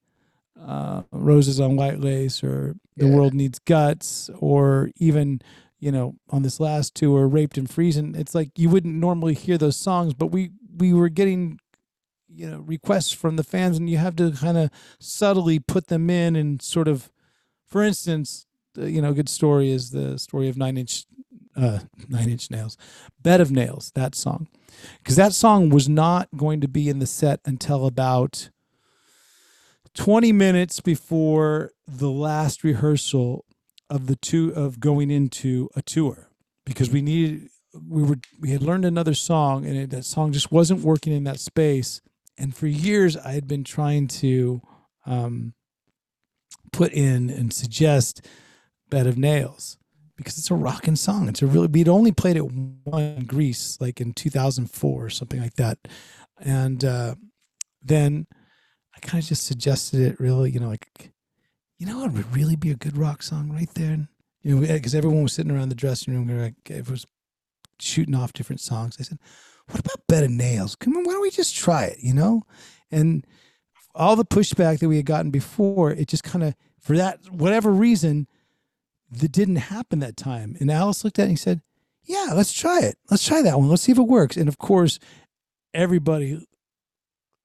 [0.60, 3.14] uh, "Roses on White Lace" or "The yeah.
[3.14, 5.40] World Needs Guts" or even
[5.78, 9.56] you know on this last tour, "Raped and Freezing." It's like you wouldn't normally hear
[9.56, 11.58] those songs, but we we were getting
[12.32, 16.08] you know requests from the fans and you have to kind of subtly put them
[16.08, 17.10] in and sort of
[17.66, 21.04] for instance you know a good story is the story of nine inch
[21.56, 22.76] uh nine inch nails
[23.22, 24.48] bed of nails that song.
[24.98, 28.50] Because that song was not going to be in the set until about
[29.94, 33.44] 20 minutes before the last rehearsal
[33.88, 36.28] of the two of going into a tour
[36.64, 37.48] because we needed
[37.88, 41.24] we were we had learned another song and it, that song just wasn't working in
[41.24, 42.00] that space
[42.40, 44.62] and for years, I had been trying to
[45.05, 45.53] um,
[46.72, 48.26] put in and suggest
[48.88, 49.76] Bed of Nails
[50.16, 51.29] because it's a rocking song.
[51.29, 52.50] It's a really, we'd only played it
[52.85, 55.79] one in Greece, like in 2004 or something like that.
[56.38, 57.14] And uh,
[57.83, 58.26] then
[58.96, 61.12] I kind of just suggested it really, you know, like,
[61.79, 64.09] you know, it would really be a good rock song right there.
[64.42, 67.07] You know, because everyone was sitting around the dressing room, like, it was
[67.79, 68.96] shooting off different songs.
[68.98, 69.18] I said,
[69.70, 70.76] what about of Nails?
[70.76, 72.42] Come on, why don't we just try it, you know?
[72.90, 73.26] And
[73.94, 77.70] all the pushback that we had gotten before, it just kind of, for that, whatever
[77.70, 78.26] reason,
[79.11, 80.56] that didn't happen that time.
[80.61, 81.62] And Alice looked at it and he said,
[82.04, 82.96] yeah, let's try it.
[83.11, 83.68] Let's try that one.
[83.68, 84.37] Let's see if it works.
[84.37, 84.98] And of course,
[85.74, 86.46] everybody,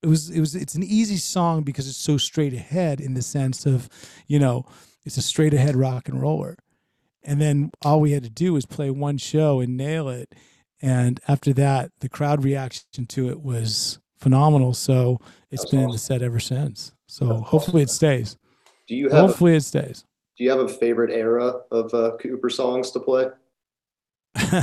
[0.02, 3.22] it was, it was, it's an easy song because it's so straight ahead in the
[3.22, 3.90] sense of,
[4.28, 4.66] you know,
[5.04, 6.58] it's a straight ahead rock and roller.
[7.24, 10.34] And then all we had to do was play one show and nail it
[10.86, 14.76] and after that, the crowd reaction to it was phenomenal.
[14.76, 15.20] So
[15.50, 15.90] it's That's been awesome.
[15.90, 16.94] in the set ever since.
[17.08, 17.90] So That's hopefully awesome.
[17.90, 18.38] it stays.
[18.88, 20.06] Do you have hopefully a, it stays.
[20.38, 23.26] Do you have a favorite era of uh, Cooper songs to play?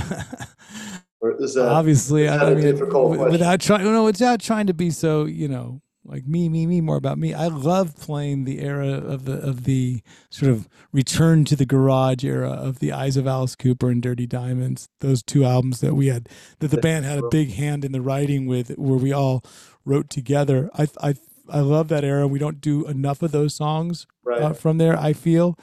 [1.21, 4.91] or is that, Obviously, is that I mean, without trying, no, without trying to be
[4.91, 7.33] so, you know, like me, me, me, more about me.
[7.33, 12.25] I love playing the era of the of the sort of return to the garage
[12.25, 14.89] era of the Eyes of Alice Cooper and Dirty Diamonds.
[15.01, 18.01] Those two albums that we had that the band had a big hand in the
[18.01, 19.45] writing with, where we all
[19.85, 20.71] wrote together.
[20.75, 21.15] I I
[21.49, 22.27] I love that era.
[22.27, 24.43] We don't do enough of those songs right.
[24.43, 24.99] uh, from there.
[24.99, 25.57] I feel,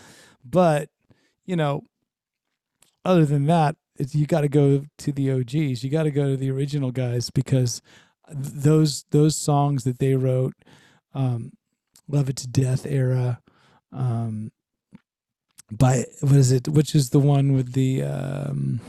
[0.43, 0.89] but
[1.45, 1.83] you know,
[3.03, 5.83] other than that, you got to go to the OGs.
[5.83, 7.81] You got to go to the original guys because
[8.31, 10.53] those those songs that they wrote,
[11.13, 11.51] um,
[12.07, 13.41] "Love It to Death" era,
[13.91, 14.51] um,
[15.71, 16.67] by what is it?
[16.67, 18.81] Which is the one with the um,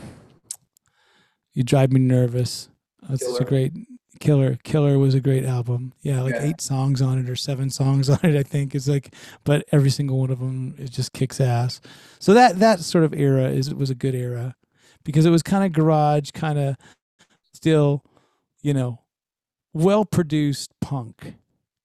[1.53, 2.69] "You Drive Me Nervous"?
[3.07, 3.73] That's such a great
[4.21, 4.57] Killer.
[4.63, 5.93] Killer was a great album.
[6.01, 6.43] Yeah, like yeah.
[6.43, 8.73] eight songs on it or seven songs on it, I think.
[8.73, 11.81] It's like, but every single one of them it just kicks ass.
[12.19, 14.55] So that that sort of era is was a good era
[15.03, 16.75] because it was kind of garage, kind of
[17.53, 18.03] still,
[18.61, 19.00] you know,
[19.73, 21.35] well produced punk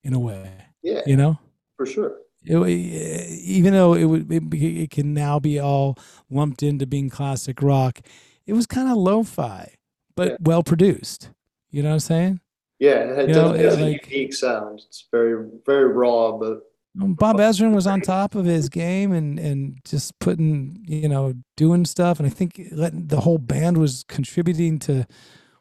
[0.02, 0.50] in a way.
[0.82, 1.38] Yeah, you know,
[1.76, 2.18] for sure.
[2.44, 5.98] It, eh, even though it would, it, it can now be all
[6.30, 8.00] lumped into being classic rock.
[8.46, 9.74] It was kind of lo-fi,
[10.14, 10.36] but yeah.
[10.40, 11.30] well produced.
[11.70, 12.40] You know what I'm saying?
[12.78, 14.82] Yeah, it, know, has a unique sound.
[14.86, 16.62] It's very, very raw, but
[16.94, 21.84] Bob Ezrin was on top of his game and and just putting you know doing
[21.84, 25.06] stuff, and I think letting the whole band was contributing to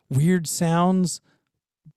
[0.10, 1.22] weird sounds,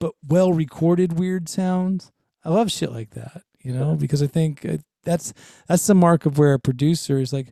[0.00, 2.12] but well recorded weird sounds.
[2.44, 5.32] I love shit like that, you know, because I think uh, that's
[5.66, 7.48] that's the mark of where a producer is like,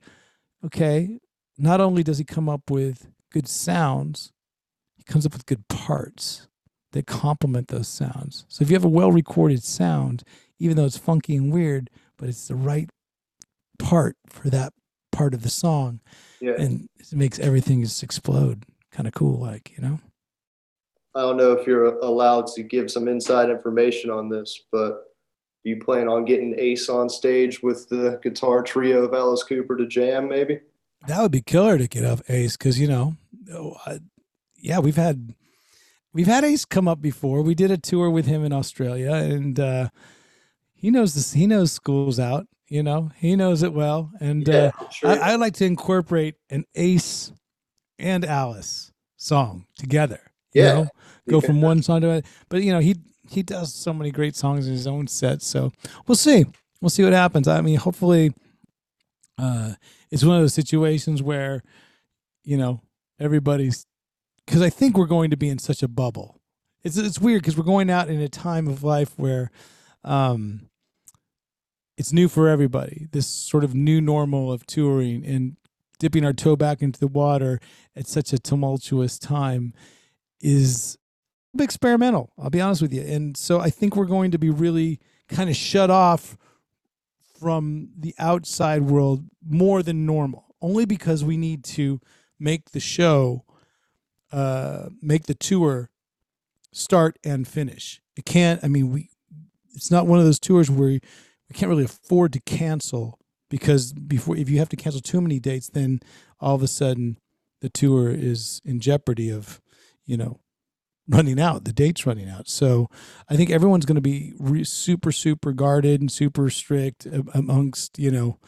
[0.64, 1.18] okay,
[1.59, 4.32] not only does he come up with good sounds,
[4.96, 6.48] he comes up with good parts
[6.92, 8.44] that complement those sounds.
[8.48, 10.22] So if you have a well recorded sound,
[10.59, 12.88] even though it's funky and weird, but it's the right
[13.78, 14.72] part for that
[15.12, 16.00] part of the song.
[16.40, 16.54] Yeah.
[16.59, 18.64] And it makes everything just explode.
[18.92, 20.00] Kind of cool, like, you know?
[21.16, 25.05] I don't know if you're allowed to give some inside information on this, but
[25.64, 29.87] you plan on getting Ace on stage with the guitar trio of Alice Cooper to
[29.87, 30.61] jam, maybe?
[31.07, 33.16] That would be killer to get up Ace because, you know,
[34.57, 35.35] yeah, we've had
[36.12, 37.40] we've had Ace come up before.
[37.40, 39.88] We did a tour with him in Australia, and uh,
[40.74, 41.33] he knows this.
[41.33, 42.46] He knows school's out.
[42.68, 44.11] You know, he knows it well.
[44.20, 45.11] And yeah, uh, sure.
[45.11, 47.33] I, I like to incorporate an Ace
[47.98, 50.20] and Alice song together.
[50.57, 50.88] You yeah, know?
[51.29, 52.27] go from one song to it.
[52.49, 52.97] But you know, he
[53.29, 55.42] he does so many great songs in his own set.
[55.42, 55.71] So
[56.07, 56.47] we'll see.
[56.81, 57.47] We'll see what happens.
[57.47, 58.33] I mean, hopefully,
[59.38, 59.75] uh,
[60.11, 61.62] it's one of those situations where,
[62.42, 62.81] you know,
[63.21, 63.87] everybody's
[64.47, 66.40] because I think we're going to be in such a bubble.
[66.83, 69.51] It's it's weird because we're going out in a time of life where
[70.05, 70.71] um,
[71.99, 73.09] it's new for everybody.
[73.12, 75.59] This sort of new normal of touring and
[75.99, 77.61] dipping our toe back into the water
[77.95, 79.75] at such a tumultuous time
[80.40, 80.96] is
[81.59, 82.31] experimental.
[82.38, 85.51] I'll be honest with you, and so I think we're going to be really kind
[85.51, 86.37] of shut off
[87.40, 92.01] from the outside world more than normal, only because we need to
[92.38, 93.44] make the show
[94.33, 95.90] uh, make the tour
[96.72, 98.03] start and finish.
[98.16, 98.62] It can't.
[98.62, 99.11] I mean, we.
[99.75, 101.01] It's not one of those tours where we
[101.53, 103.18] can't really afford to cancel
[103.51, 106.01] because before if you have to cancel too many dates, then
[106.40, 107.18] all of a sudden
[107.61, 109.61] the tour is in jeopardy of,
[110.07, 110.40] you know,
[111.09, 111.64] running out.
[111.64, 112.49] The date's running out.
[112.49, 112.88] So
[113.29, 118.11] I think everyone's going to be re- super super guarded and super strict amongst you
[118.11, 118.38] know.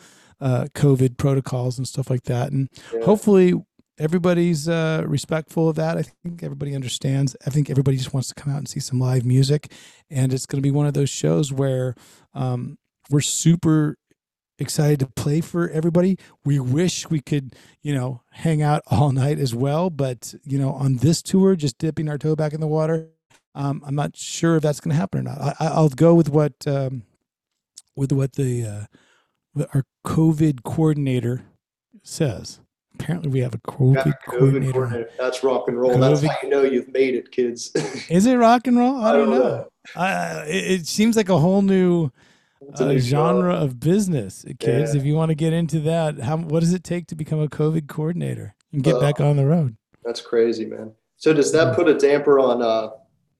[0.40, 3.04] Uh, COVID protocols and stuff like that, and yeah.
[3.04, 3.54] hopefully
[3.98, 5.96] everybody's uh, respectful of that.
[5.96, 7.36] I think everybody understands.
[7.46, 9.72] I think everybody just wants to come out and see some live music,
[10.10, 11.94] and it's going to be one of those shows where
[12.34, 12.78] um,
[13.10, 13.96] we're super
[14.58, 16.18] excited to play for everybody.
[16.44, 20.72] We wish we could, you know, hang out all night as well, but you know,
[20.72, 23.08] on this tour, just dipping our toe back in the water,
[23.54, 25.56] um, I'm not sure if that's going to happen or not.
[25.60, 27.02] I, will go with what um,
[27.96, 28.88] with what the
[29.56, 31.42] uh, our COVID coordinator
[32.02, 32.60] says
[32.98, 34.72] apparently we have a COVID, yeah, COVID coordinator.
[34.72, 35.10] coordinator.
[35.18, 35.92] That's rock and roll.
[35.92, 36.00] COVID.
[36.00, 37.70] That's how you know you've made it, kids.
[38.08, 38.96] Is it rock and roll?
[38.96, 39.48] I don't, I don't know.
[39.48, 39.68] know.
[39.96, 42.10] Uh, it, it, seems like a whole new
[42.78, 44.94] uh, genre of business, kids.
[44.94, 45.00] Yeah.
[45.00, 47.48] If you want to get into that, how what does it take to become a
[47.48, 49.76] COVID coordinator and get uh, back on the road?
[50.04, 50.92] That's crazy, man.
[51.16, 52.90] So does that put a damper on uh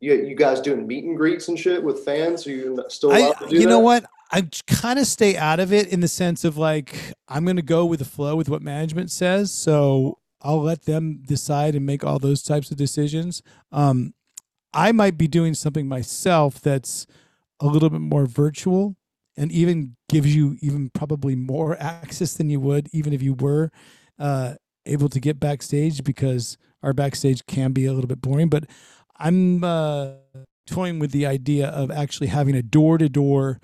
[0.00, 2.46] you, you guys doing meet and greets and shit with fans?
[2.46, 3.68] Are you still I, to do You that?
[3.68, 4.04] know what?
[4.30, 6.94] I kind of stay out of it in the sense of like
[7.28, 9.50] I'm going to go with the flow with what management says.
[9.50, 13.42] So I'll let them decide and make all those types of decisions.
[13.72, 14.14] Um,
[14.72, 17.06] I might be doing something myself that's
[17.58, 18.96] a little bit more virtual
[19.38, 23.70] and even gives you even probably more access than you would even if you were
[24.18, 28.48] uh, able to get backstage because our backstage can be a little bit boring.
[28.48, 28.64] But
[29.16, 30.12] I'm uh,
[30.66, 33.60] toying with the idea of actually having a door to door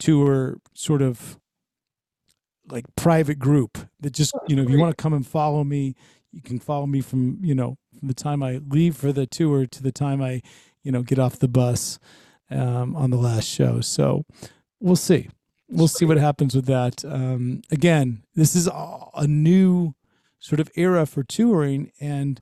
[0.00, 1.38] tour sort of
[2.68, 5.94] like private group that just you know if you want to come and follow me
[6.32, 9.66] you can follow me from you know from the time i leave for the tour
[9.66, 10.40] to the time i
[10.82, 11.98] you know get off the bus
[12.50, 14.24] um, on the last show so
[14.80, 15.28] we'll see.
[15.68, 17.04] We'll see what happens with that.
[17.04, 19.94] Um, again this is a new
[20.38, 22.40] sort of era for touring and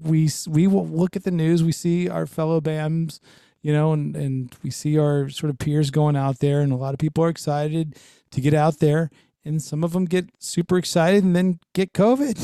[0.00, 1.62] we we will look at the news.
[1.62, 3.20] We see our fellow bands
[3.62, 6.76] you know and and we see our sort of peers going out there and a
[6.76, 7.96] lot of people are excited
[8.30, 9.10] to get out there
[9.44, 12.38] and some of them get super excited and then get covid.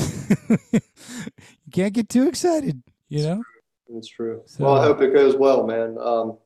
[1.65, 3.43] You can't get too excited you know?
[3.87, 4.41] that's true.
[4.45, 5.97] So, well i hope it goes well man.
[6.01, 6.37] Um,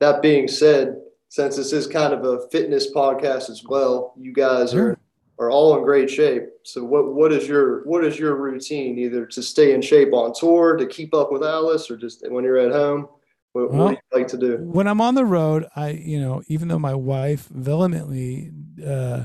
[0.00, 0.96] that being said
[1.32, 4.98] since this is kind of a fitness podcast as well you guys are
[5.38, 9.24] are all in great shape so what what is your what is your routine either
[9.24, 12.58] to stay in shape on tour to keep up with alice or just when you're
[12.58, 13.08] at home
[13.52, 14.56] what, well, what, do you like to do?
[14.62, 18.50] When I'm on the road, I, you know, even though my wife vehemently
[18.82, 19.24] uh,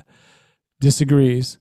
[0.81, 1.57] disagrees,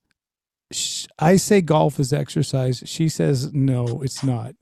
[1.16, 2.82] I say golf is exercise.
[2.84, 4.57] She says no, it's not,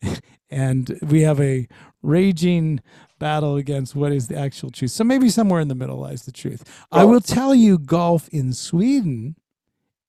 [0.50, 1.66] and we have a
[2.02, 2.82] raging
[3.20, 4.90] battle against what is the actual truth.
[4.90, 6.64] So maybe somewhere in the middle lies the truth.
[6.64, 7.02] Golf.
[7.02, 9.36] I will tell you, golf in Sweden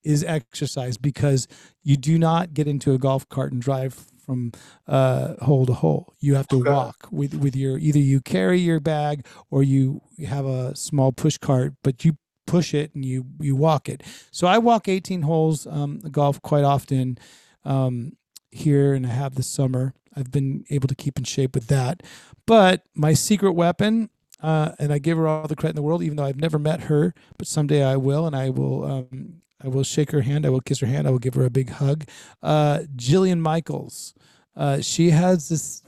[0.04, 1.48] is exercise because
[1.84, 3.94] you do not get into a golf cart and drive
[4.26, 4.52] from
[4.88, 6.16] uh, hole to hole.
[6.20, 6.72] You have to okay.
[6.72, 11.38] walk with with your either you carry your bag or you have a small push
[11.38, 14.04] cart, but you push it and you you walk it.
[14.32, 17.18] So I walk 18 holes um, golf quite often
[17.66, 18.14] um,
[18.52, 19.94] here, and I have this summer.
[20.16, 22.04] I've been able to keep in shape with that.
[22.52, 24.10] But my secret weapon,
[24.44, 26.60] uh, and I give her all the credit in the world, even though I've never
[26.60, 30.46] met her, but someday I will, and I will um, I will shake her hand.
[30.46, 31.08] I will kiss her hand.
[31.08, 32.04] I will give her a big hug.
[32.44, 34.14] Uh, Jillian Michaels.
[34.54, 35.82] Uh, she has this.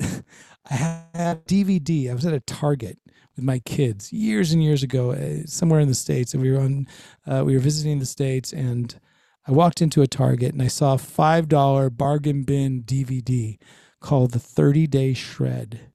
[0.70, 2.10] I had DVD.
[2.10, 2.98] I was at a Target
[3.34, 6.60] with my kids years and years ago, uh, somewhere in the states, and we were
[6.60, 6.86] on.
[7.26, 8.98] Uh, we were visiting the states, and
[9.46, 13.58] I walked into a Target and I saw a five dollar bargain bin DVD
[14.00, 15.92] called "The Thirty Day Shred"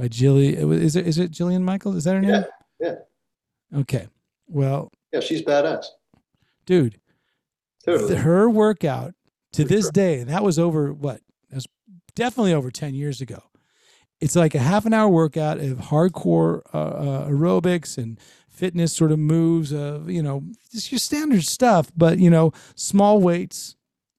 [0.00, 0.72] by Jillian.
[0.72, 1.96] Is it is it Jillian Michaels?
[1.96, 2.44] Is that her name?
[2.80, 2.94] Yeah.
[3.72, 3.78] Yeah.
[3.80, 4.08] Okay.
[4.48, 4.90] Well.
[5.12, 5.86] Yeah, she's badass
[6.70, 7.00] dude.
[7.84, 8.14] Totally.
[8.14, 9.14] Her workout
[9.54, 9.92] to For this sure.
[9.92, 11.20] day, and that was over what?
[11.48, 11.66] That was
[12.14, 13.42] definitely over 10 years ago.
[14.20, 19.10] It's like a half an hour workout of hardcore uh, uh, aerobics and fitness sort
[19.10, 23.74] of moves of, you know, just your standard stuff, but, you know, small weights.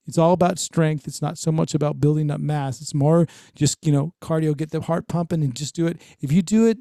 [0.07, 1.07] It's all about strength.
[1.07, 2.81] It's not so much about building up mass.
[2.81, 6.01] It's more just, you know, cardio, get the heart pumping and just do it.
[6.19, 6.79] If you do it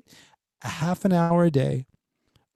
[0.63, 1.87] a half an hour a day,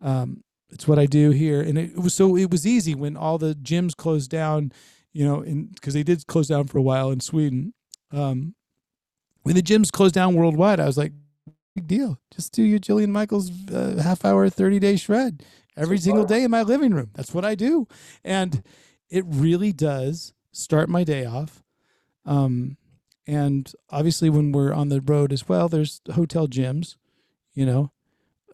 [0.00, 1.60] um, it's what I do here.
[1.60, 4.72] And it, was so it was easy when all the gyms closed down,
[5.12, 5.44] you know,
[5.74, 7.74] because they did close down for a while in Sweden.
[8.10, 8.54] Um,
[9.42, 11.12] when the gyms closed down worldwide, I was like,
[11.74, 12.18] big deal.
[12.34, 15.42] Just do your Jillian Michaels uh, half hour, 30 day shred
[15.76, 17.10] every so single day in my living room.
[17.14, 17.86] That's what I do.
[18.24, 18.62] And
[19.10, 21.62] it really does start my day off.
[22.24, 22.76] Um,
[23.26, 26.96] and obviously, when we're on the road as well, there's hotel gyms,
[27.54, 27.90] you know,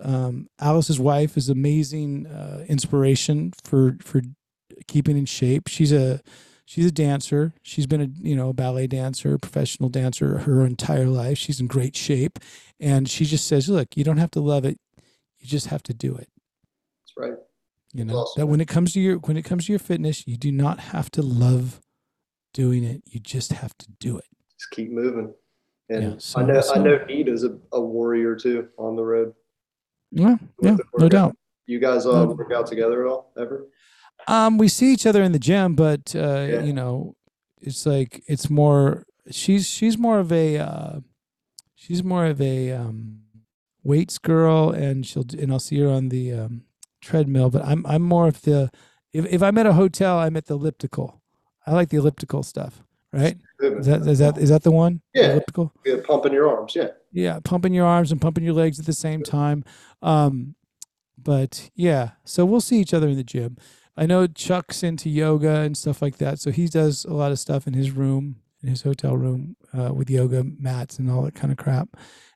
[0.02, 4.22] um, Alice's wife is amazing uh, inspiration for for
[4.86, 5.68] keeping in shape.
[5.68, 6.20] She's a
[6.64, 7.52] she's a dancer.
[7.62, 11.38] She's been a you know a ballet dancer, professional dancer her entire life.
[11.38, 12.38] She's in great shape,
[12.78, 14.78] and she just says, "Look, you don't have to love it.
[15.38, 16.28] You just have to do it."
[17.02, 17.38] That's right.
[17.92, 18.40] You know awesome.
[18.40, 20.80] that when it comes to your when it comes to your fitness, you do not
[20.80, 21.80] have to love
[22.52, 23.02] doing it.
[23.06, 24.24] You just have to do it.
[24.58, 25.34] Just keep moving.
[25.88, 29.04] And yeah, so, I know so, I know Nita's a, a warrior too on the
[29.04, 29.34] road.
[30.12, 31.36] Yeah, yeah, no doubt.
[31.66, 33.66] You guys uh, work out together at all ever?
[34.28, 36.62] Um, we see each other in the gym, but uh, yeah.
[36.62, 37.16] you know,
[37.60, 39.04] it's like it's more.
[39.30, 41.00] She's she's more of a uh,
[41.74, 43.22] she's more of a um,
[43.82, 46.62] weights girl, and she'll and I'll see her on the um,
[47.00, 47.50] treadmill.
[47.50, 48.70] But I'm I'm more of the
[49.12, 51.20] if if I'm at a hotel, I'm at the elliptical.
[51.66, 52.82] I like the elliptical stuff
[53.12, 53.36] right?
[53.60, 55.00] Is that is that is that the one?
[55.14, 55.32] Yeah.
[55.32, 55.72] Elliptical?
[55.84, 56.74] Yeah, pumping your arms.
[56.74, 56.88] Yeah.
[57.12, 59.64] Yeah, pumping your arms and pumping your legs at the same time.
[60.02, 60.54] Um,
[61.18, 63.56] but yeah, so we'll see each other in the gym.
[63.96, 67.38] I know Chuck's into yoga and stuff like that, so he does a lot of
[67.38, 71.34] stuff in his room, in his hotel room, uh, with yoga mats and all that
[71.34, 71.88] kind of crap.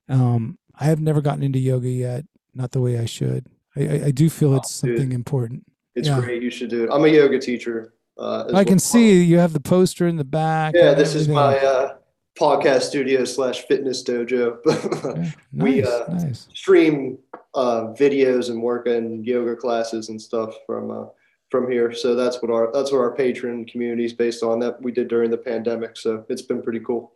[0.09, 3.47] Um, I have never gotten into yoga yet, not the way I should.
[3.77, 5.65] I, I, I do feel it's oh, something important.
[5.95, 6.21] It's yeah.
[6.21, 6.43] great.
[6.43, 6.91] You should do it.
[6.93, 7.94] I'm a yoga teacher.
[8.17, 10.75] Uh, I can see you have the poster in the back.
[10.77, 11.97] Yeah, this is my uh,
[12.39, 14.59] podcast studio slash fitness dojo.
[14.67, 16.49] yeah, nice, we uh, nice.
[16.55, 17.19] stream
[17.55, 21.07] uh, videos and work in yoga classes and stuff from uh,
[21.51, 21.93] from here.
[21.93, 24.61] So that's what our that's what our patron community is based on.
[24.61, 25.97] That we did during the pandemic.
[25.97, 27.15] So it's been pretty cool.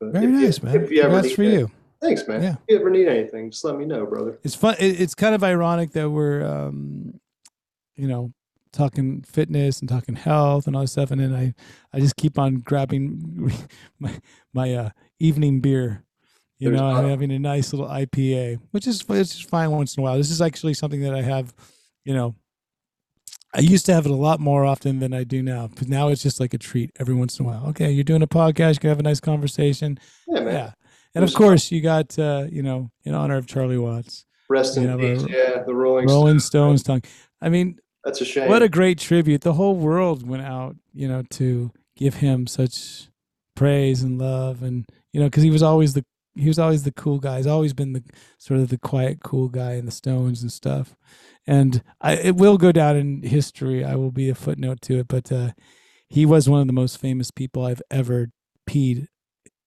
[0.00, 0.82] But Very nice, you, man.
[0.82, 1.70] If you ever That's for you.
[2.00, 2.42] Thanks, man.
[2.42, 2.52] Yeah.
[2.52, 4.38] If you ever need anything, just let me know, brother.
[4.42, 4.76] It's fun.
[4.78, 7.18] It, it's kind of ironic that we're, um,
[7.94, 8.32] you know,
[8.74, 11.54] talking fitness and talking health and all this stuff, and then I,
[11.92, 13.52] I just keep on grabbing
[13.98, 14.20] my
[14.52, 16.04] my uh, evening beer.
[16.58, 19.96] You There's know, I'm having a nice little IPA, which is it's just fine once
[19.96, 20.16] in a while.
[20.16, 21.54] This is actually something that I have,
[22.04, 22.34] you know.
[23.56, 26.08] I used to have it a lot more often than I do now, but now
[26.08, 27.66] it's just like a treat every once in a while.
[27.68, 29.98] Okay, you're doing a podcast, you can have a nice conversation.
[30.26, 30.54] Yeah, man.
[30.54, 30.72] Yeah.
[31.14, 34.98] And of course, you got, uh, you know, in honor of Charlie Watts, Rest in
[34.98, 35.22] peace.
[35.22, 36.80] the Yeah, the Rolling, Rolling Stones.
[36.80, 37.02] Stones tongue.
[37.40, 38.48] I mean, That's a shame.
[38.48, 39.40] what a great tribute.
[39.40, 43.08] The whole world went out, you know, to give him such
[43.56, 44.62] praise and love.
[44.62, 47.38] And, you know, because he was always the, he was always the cool guy.
[47.38, 48.02] He's always been the
[48.38, 50.96] sort of the quiet, cool guy in the Stones and stuff.
[51.46, 53.84] And I, it will go down in history.
[53.84, 55.52] I will be a footnote to it, but uh,
[56.08, 58.30] he was one of the most famous people I've ever
[58.68, 59.08] peed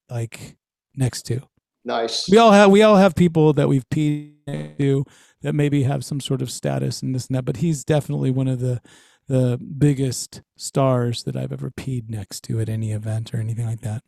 [0.10, 0.58] like
[0.96, 1.42] next to
[1.84, 2.30] nice.
[2.30, 5.06] we all have we all have people that we've peed to
[5.42, 8.48] that maybe have some sort of status and this and that but he's definitely one
[8.48, 8.82] of the
[9.28, 13.82] the biggest stars that i've ever peed next to at any event or anything like
[13.82, 14.04] that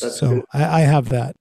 [0.00, 0.42] That's so.
[0.52, 1.36] I, I have that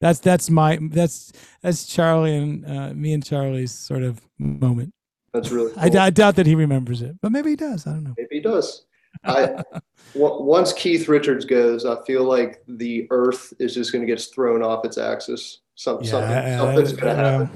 [0.00, 1.32] that's that's my that's
[1.62, 4.92] that's charlie and uh, me and charlie's sort of moment
[5.32, 5.82] That's really cool.
[5.82, 8.36] I, I doubt that he remembers it but maybe he does i don't know Maybe
[8.36, 8.84] he does.
[9.24, 9.46] I
[10.14, 14.20] w- once Keith Richards goes, I feel like the Earth is just going to get
[14.20, 15.60] thrown off its axis.
[15.74, 17.50] Some, something, uh, something's going to happen.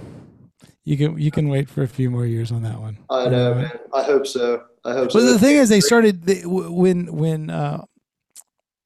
[0.85, 3.53] You can you can wait for a few more years on that one I know,
[3.53, 3.71] Uh, man.
[3.93, 4.65] I hope so.
[4.85, 5.33] I hope Well, so.
[5.33, 7.85] the thing is, they started they, when when uh,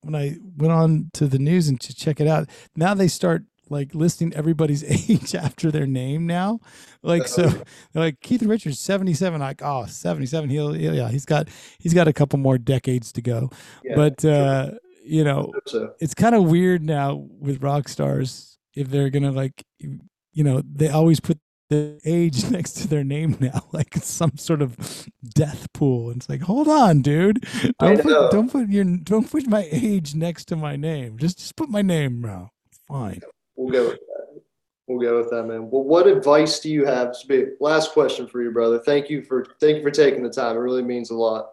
[0.02, 2.48] when I went on to the news and to check it out.
[2.76, 6.60] Now they start like listing everybody's age after their name now.
[7.02, 7.50] Like so,
[7.94, 9.40] like Keith Richards, seventy seven.
[9.40, 10.50] Like oh, 77.
[10.50, 13.50] He'll yeah, he's got he's got a couple more decades to go.
[13.84, 14.32] Yeah, but sure.
[14.32, 14.70] uh,
[15.04, 15.94] you know, so.
[16.00, 20.88] it's kind of weird now with rock stars if they're gonna like you know they
[20.88, 21.38] always put
[21.74, 26.18] the age next to their name now like it's some sort of death pool and
[26.18, 27.46] it's like hold on dude
[27.78, 31.56] don't put don't put your don't put my age next to my name just just
[31.56, 33.20] put my name bro it's fine
[33.56, 34.42] We'll go with that.
[34.86, 35.70] We'll go with that, man.
[35.70, 37.16] Well, what advice do you have?
[37.60, 38.78] Last question for you, brother.
[38.78, 40.56] Thank you for thank you for taking the time.
[40.56, 41.52] It really means a lot.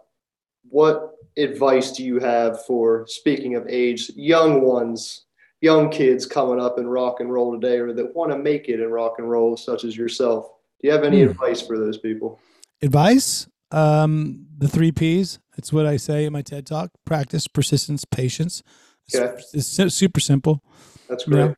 [0.70, 5.26] What advice do you have for speaking of age, young ones,
[5.62, 8.80] young kids coming up in rock and roll today, or that want to make it
[8.80, 10.48] in rock and roll, such as yourself?
[10.82, 11.30] Do you have any Hmm.
[11.30, 12.40] advice for those people?
[12.84, 18.04] advice um the three p's it's what i say in my ted talk practice persistence
[18.06, 18.64] patience
[19.08, 19.42] it's, Okay.
[19.54, 20.64] it's su- super simple
[21.08, 21.42] That's you great.
[21.44, 21.56] know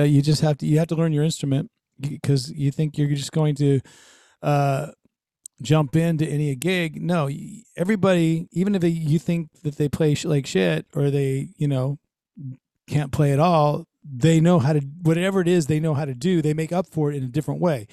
[0.00, 1.70] uh, you just have to you have to learn your instrument
[2.00, 3.80] because you think you're just going to
[4.42, 4.88] uh
[5.62, 7.30] jump into any gig no
[7.76, 11.68] everybody even if they, you think that they play sh- like shit or they you
[11.68, 11.96] know
[12.86, 16.14] can't play at all they know how to whatever it is they know how to
[16.14, 17.86] do they make up for it in a different way.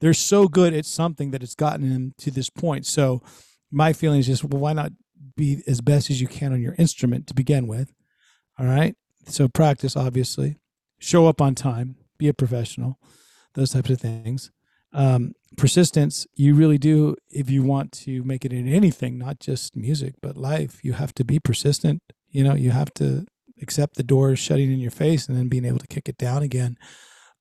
[0.00, 2.86] They're so good at something that it's gotten them to this point.
[2.86, 3.22] So
[3.70, 4.92] my feeling is just well why not
[5.36, 7.92] be as best as you can on your instrument to begin with
[8.58, 8.96] all right?
[9.26, 10.56] So practice obviously.
[11.00, 11.96] Show up on time.
[12.18, 12.98] Be a professional.
[13.54, 14.50] Those types of things.
[14.92, 19.76] Um, persistence you really do if you want to make it in anything not just
[19.76, 22.02] music but life you have to be persistent.
[22.30, 23.26] You know you have to
[23.60, 26.42] accept the doors shutting in your face and then being able to kick it down
[26.42, 26.76] again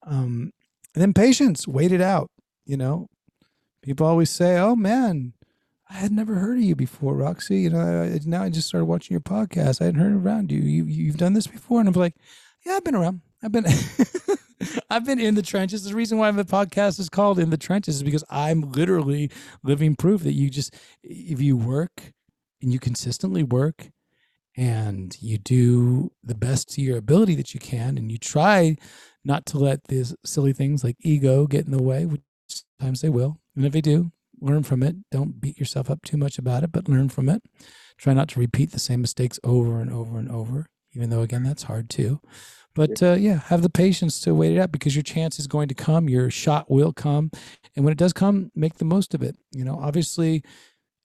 [0.06, 0.52] um,
[0.94, 2.30] and then patience wait it out
[2.66, 3.08] you know
[3.82, 5.34] people always say oh man
[5.90, 7.62] I had never heard of you before, Roxie.
[7.62, 9.82] You know, I, now I just started watching your podcast.
[9.82, 10.60] I hadn't heard around you.
[10.60, 12.16] You you've done this before, and I'm like,
[12.66, 13.22] yeah, I've been around.
[13.42, 13.66] I've been,
[14.90, 15.84] I've been in the trenches.
[15.84, 19.32] The reason why the podcast is called "In the Trenches" is because I'm literally
[19.64, 22.12] living proof that you just, if you work
[22.62, 23.90] and you consistently work,
[24.58, 28.76] and you do the best to your ability that you can, and you try
[29.24, 33.10] not to let these silly things like ego get in the way, which sometimes they
[33.10, 34.96] will, and if they do, learn from it.
[35.12, 37.44] Don't beat yourself up too much about it, but learn from it.
[37.98, 41.44] Try not to repeat the same mistakes over and over and over, even though, again,
[41.44, 42.20] that's hard too.
[42.76, 45.68] But uh, yeah, have the patience to wait it out because your chance is going
[45.70, 46.08] to come.
[46.08, 47.32] Your shot will come.
[47.76, 49.36] And when it does come, make the most of it.
[49.52, 50.44] You know, obviously,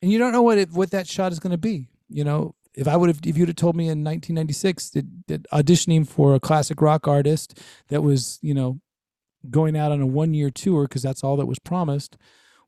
[0.03, 1.88] and you don't know what it, what that shot is going to be.
[2.11, 5.50] You know, if I would have, if you'd have told me in 1996 that, that
[5.50, 8.80] auditioning for a classic rock artist that was, you know,
[9.50, 12.16] going out on a one year tour, because that's all that was promised,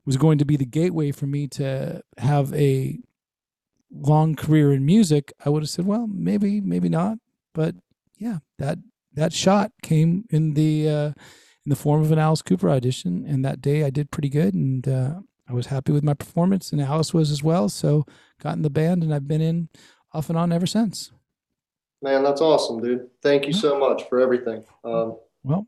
[0.05, 2.99] was going to be the gateway for me to have a
[3.91, 7.17] long career in music, I would have said, well, maybe, maybe not.
[7.53, 7.75] But
[8.17, 8.79] yeah, that
[9.13, 11.07] that shot came in the uh,
[11.65, 14.53] in the form of an Alice Cooper audition, and that day I did pretty good,
[14.53, 17.69] and uh, I was happy with my performance, and Alice was as well.
[17.69, 18.05] So
[18.41, 19.69] got in the band, and I've been in
[20.13, 21.11] off and on ever since.
[22.01, 23.07] Man, that's awesome, dude.
[23.21, 24.63] Thank you so much for everything.
[24.83, 25.67] Um, well,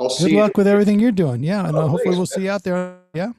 [0.00, 0.58] I'll good luck you.
[0.58, 1.42] with everything you're doing.
[1.42, 2.26] Yeah, and uh, Oh, hopefully thanks, we'll man.
[2.26, 2.96] see you out there.
[3.14, 3.32] Yeah.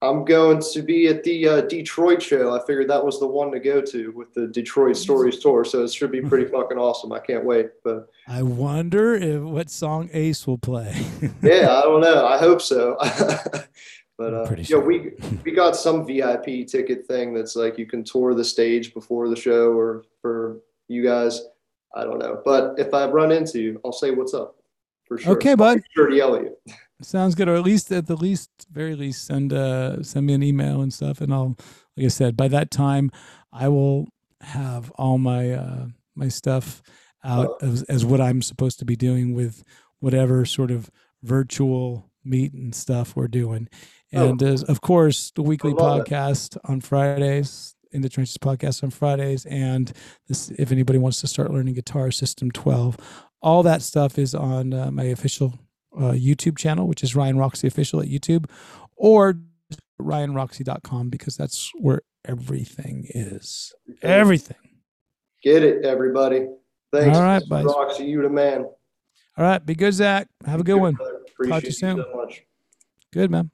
[0.00, 2.56] I'm going to be at the uh, Detroit show.
[2.60, 5.84] I figured that was the one to go to with the Detroit Stories tour, so
[5.84, 7.12] it should be pretty fucking awesome.
[7.12, 7.68] I can't wait.
[7.84, 10.92] But I wonder if what song Ace will play.
[11.40, 12.26] yeah, I don't know.
[12.26, 12.96] I hope so.
[14.18, 14.80] but uh, yeah, sure.
[14.80, 15.12] we
[15.44, 19.36] we got some VIP ticket thing that's like you can tour the stage before the
[19.36, 21.40] show, or for you guys.
[21.94, 24.56] I don't know, but if I run into you, I'll say what's up
[25.06, 25.32] for sure.
[25.32, 25.78] Okay, I'll bud.
[25.78, 26.56] be sure to yell at you.
[27.02, 27.48] Sounds good.
[27.48, 30.92] Or at least at the least, very least, send uh send me an email and
[30.92, 31.56] stuff, and I'll,
[31.96, 33.10] like I said, by that time,
[33.52, 34.08] I will
[34.40, 36.82] have all my uh my stuff
[37.24, 39.64] out as as what I'm supposed to be doing with
[40.00, 40.90] whatever sort of
[41.22, 43.68] virtual meet and stuff we're doing,
[44.14, 45.78] Oh, and of course the weekly it.
[45.78, 47.74] podcast on Fridays.
[47.94, 49.92] In the trenches podcast on Fridays, and
[50.26, 52.96] this, if anybody wants to start learning guitar, System Twelve,
[53.42, 55.58] all that stuff is on uh, my official
[55.94, 58.46] uh, YouTube channel, which is Ryan Roxie Official at YouTube,
[58.96, 59.34] or
[60.00, 63.74] ryanroxie.com because that's where everything is.
[64.00, 64.56] Everything.
[65.42, 66.46] Get it, everybody.
[66.92, 67.42] Thanks, All right.
[67.50, 68.04] Roxie.
[68.04, 68.66] You the man.
[69.36, 69.64] All right.
[69.64, 70.28] Be good, Zach.
[70.46, 70.94] Have a good one.
[70.94, 71.20] brother.
[71.32, 71.96] Appreciate Talk to you you soon.
[71.96, 72.42] so much.
[73.12, 73.50] Good, man.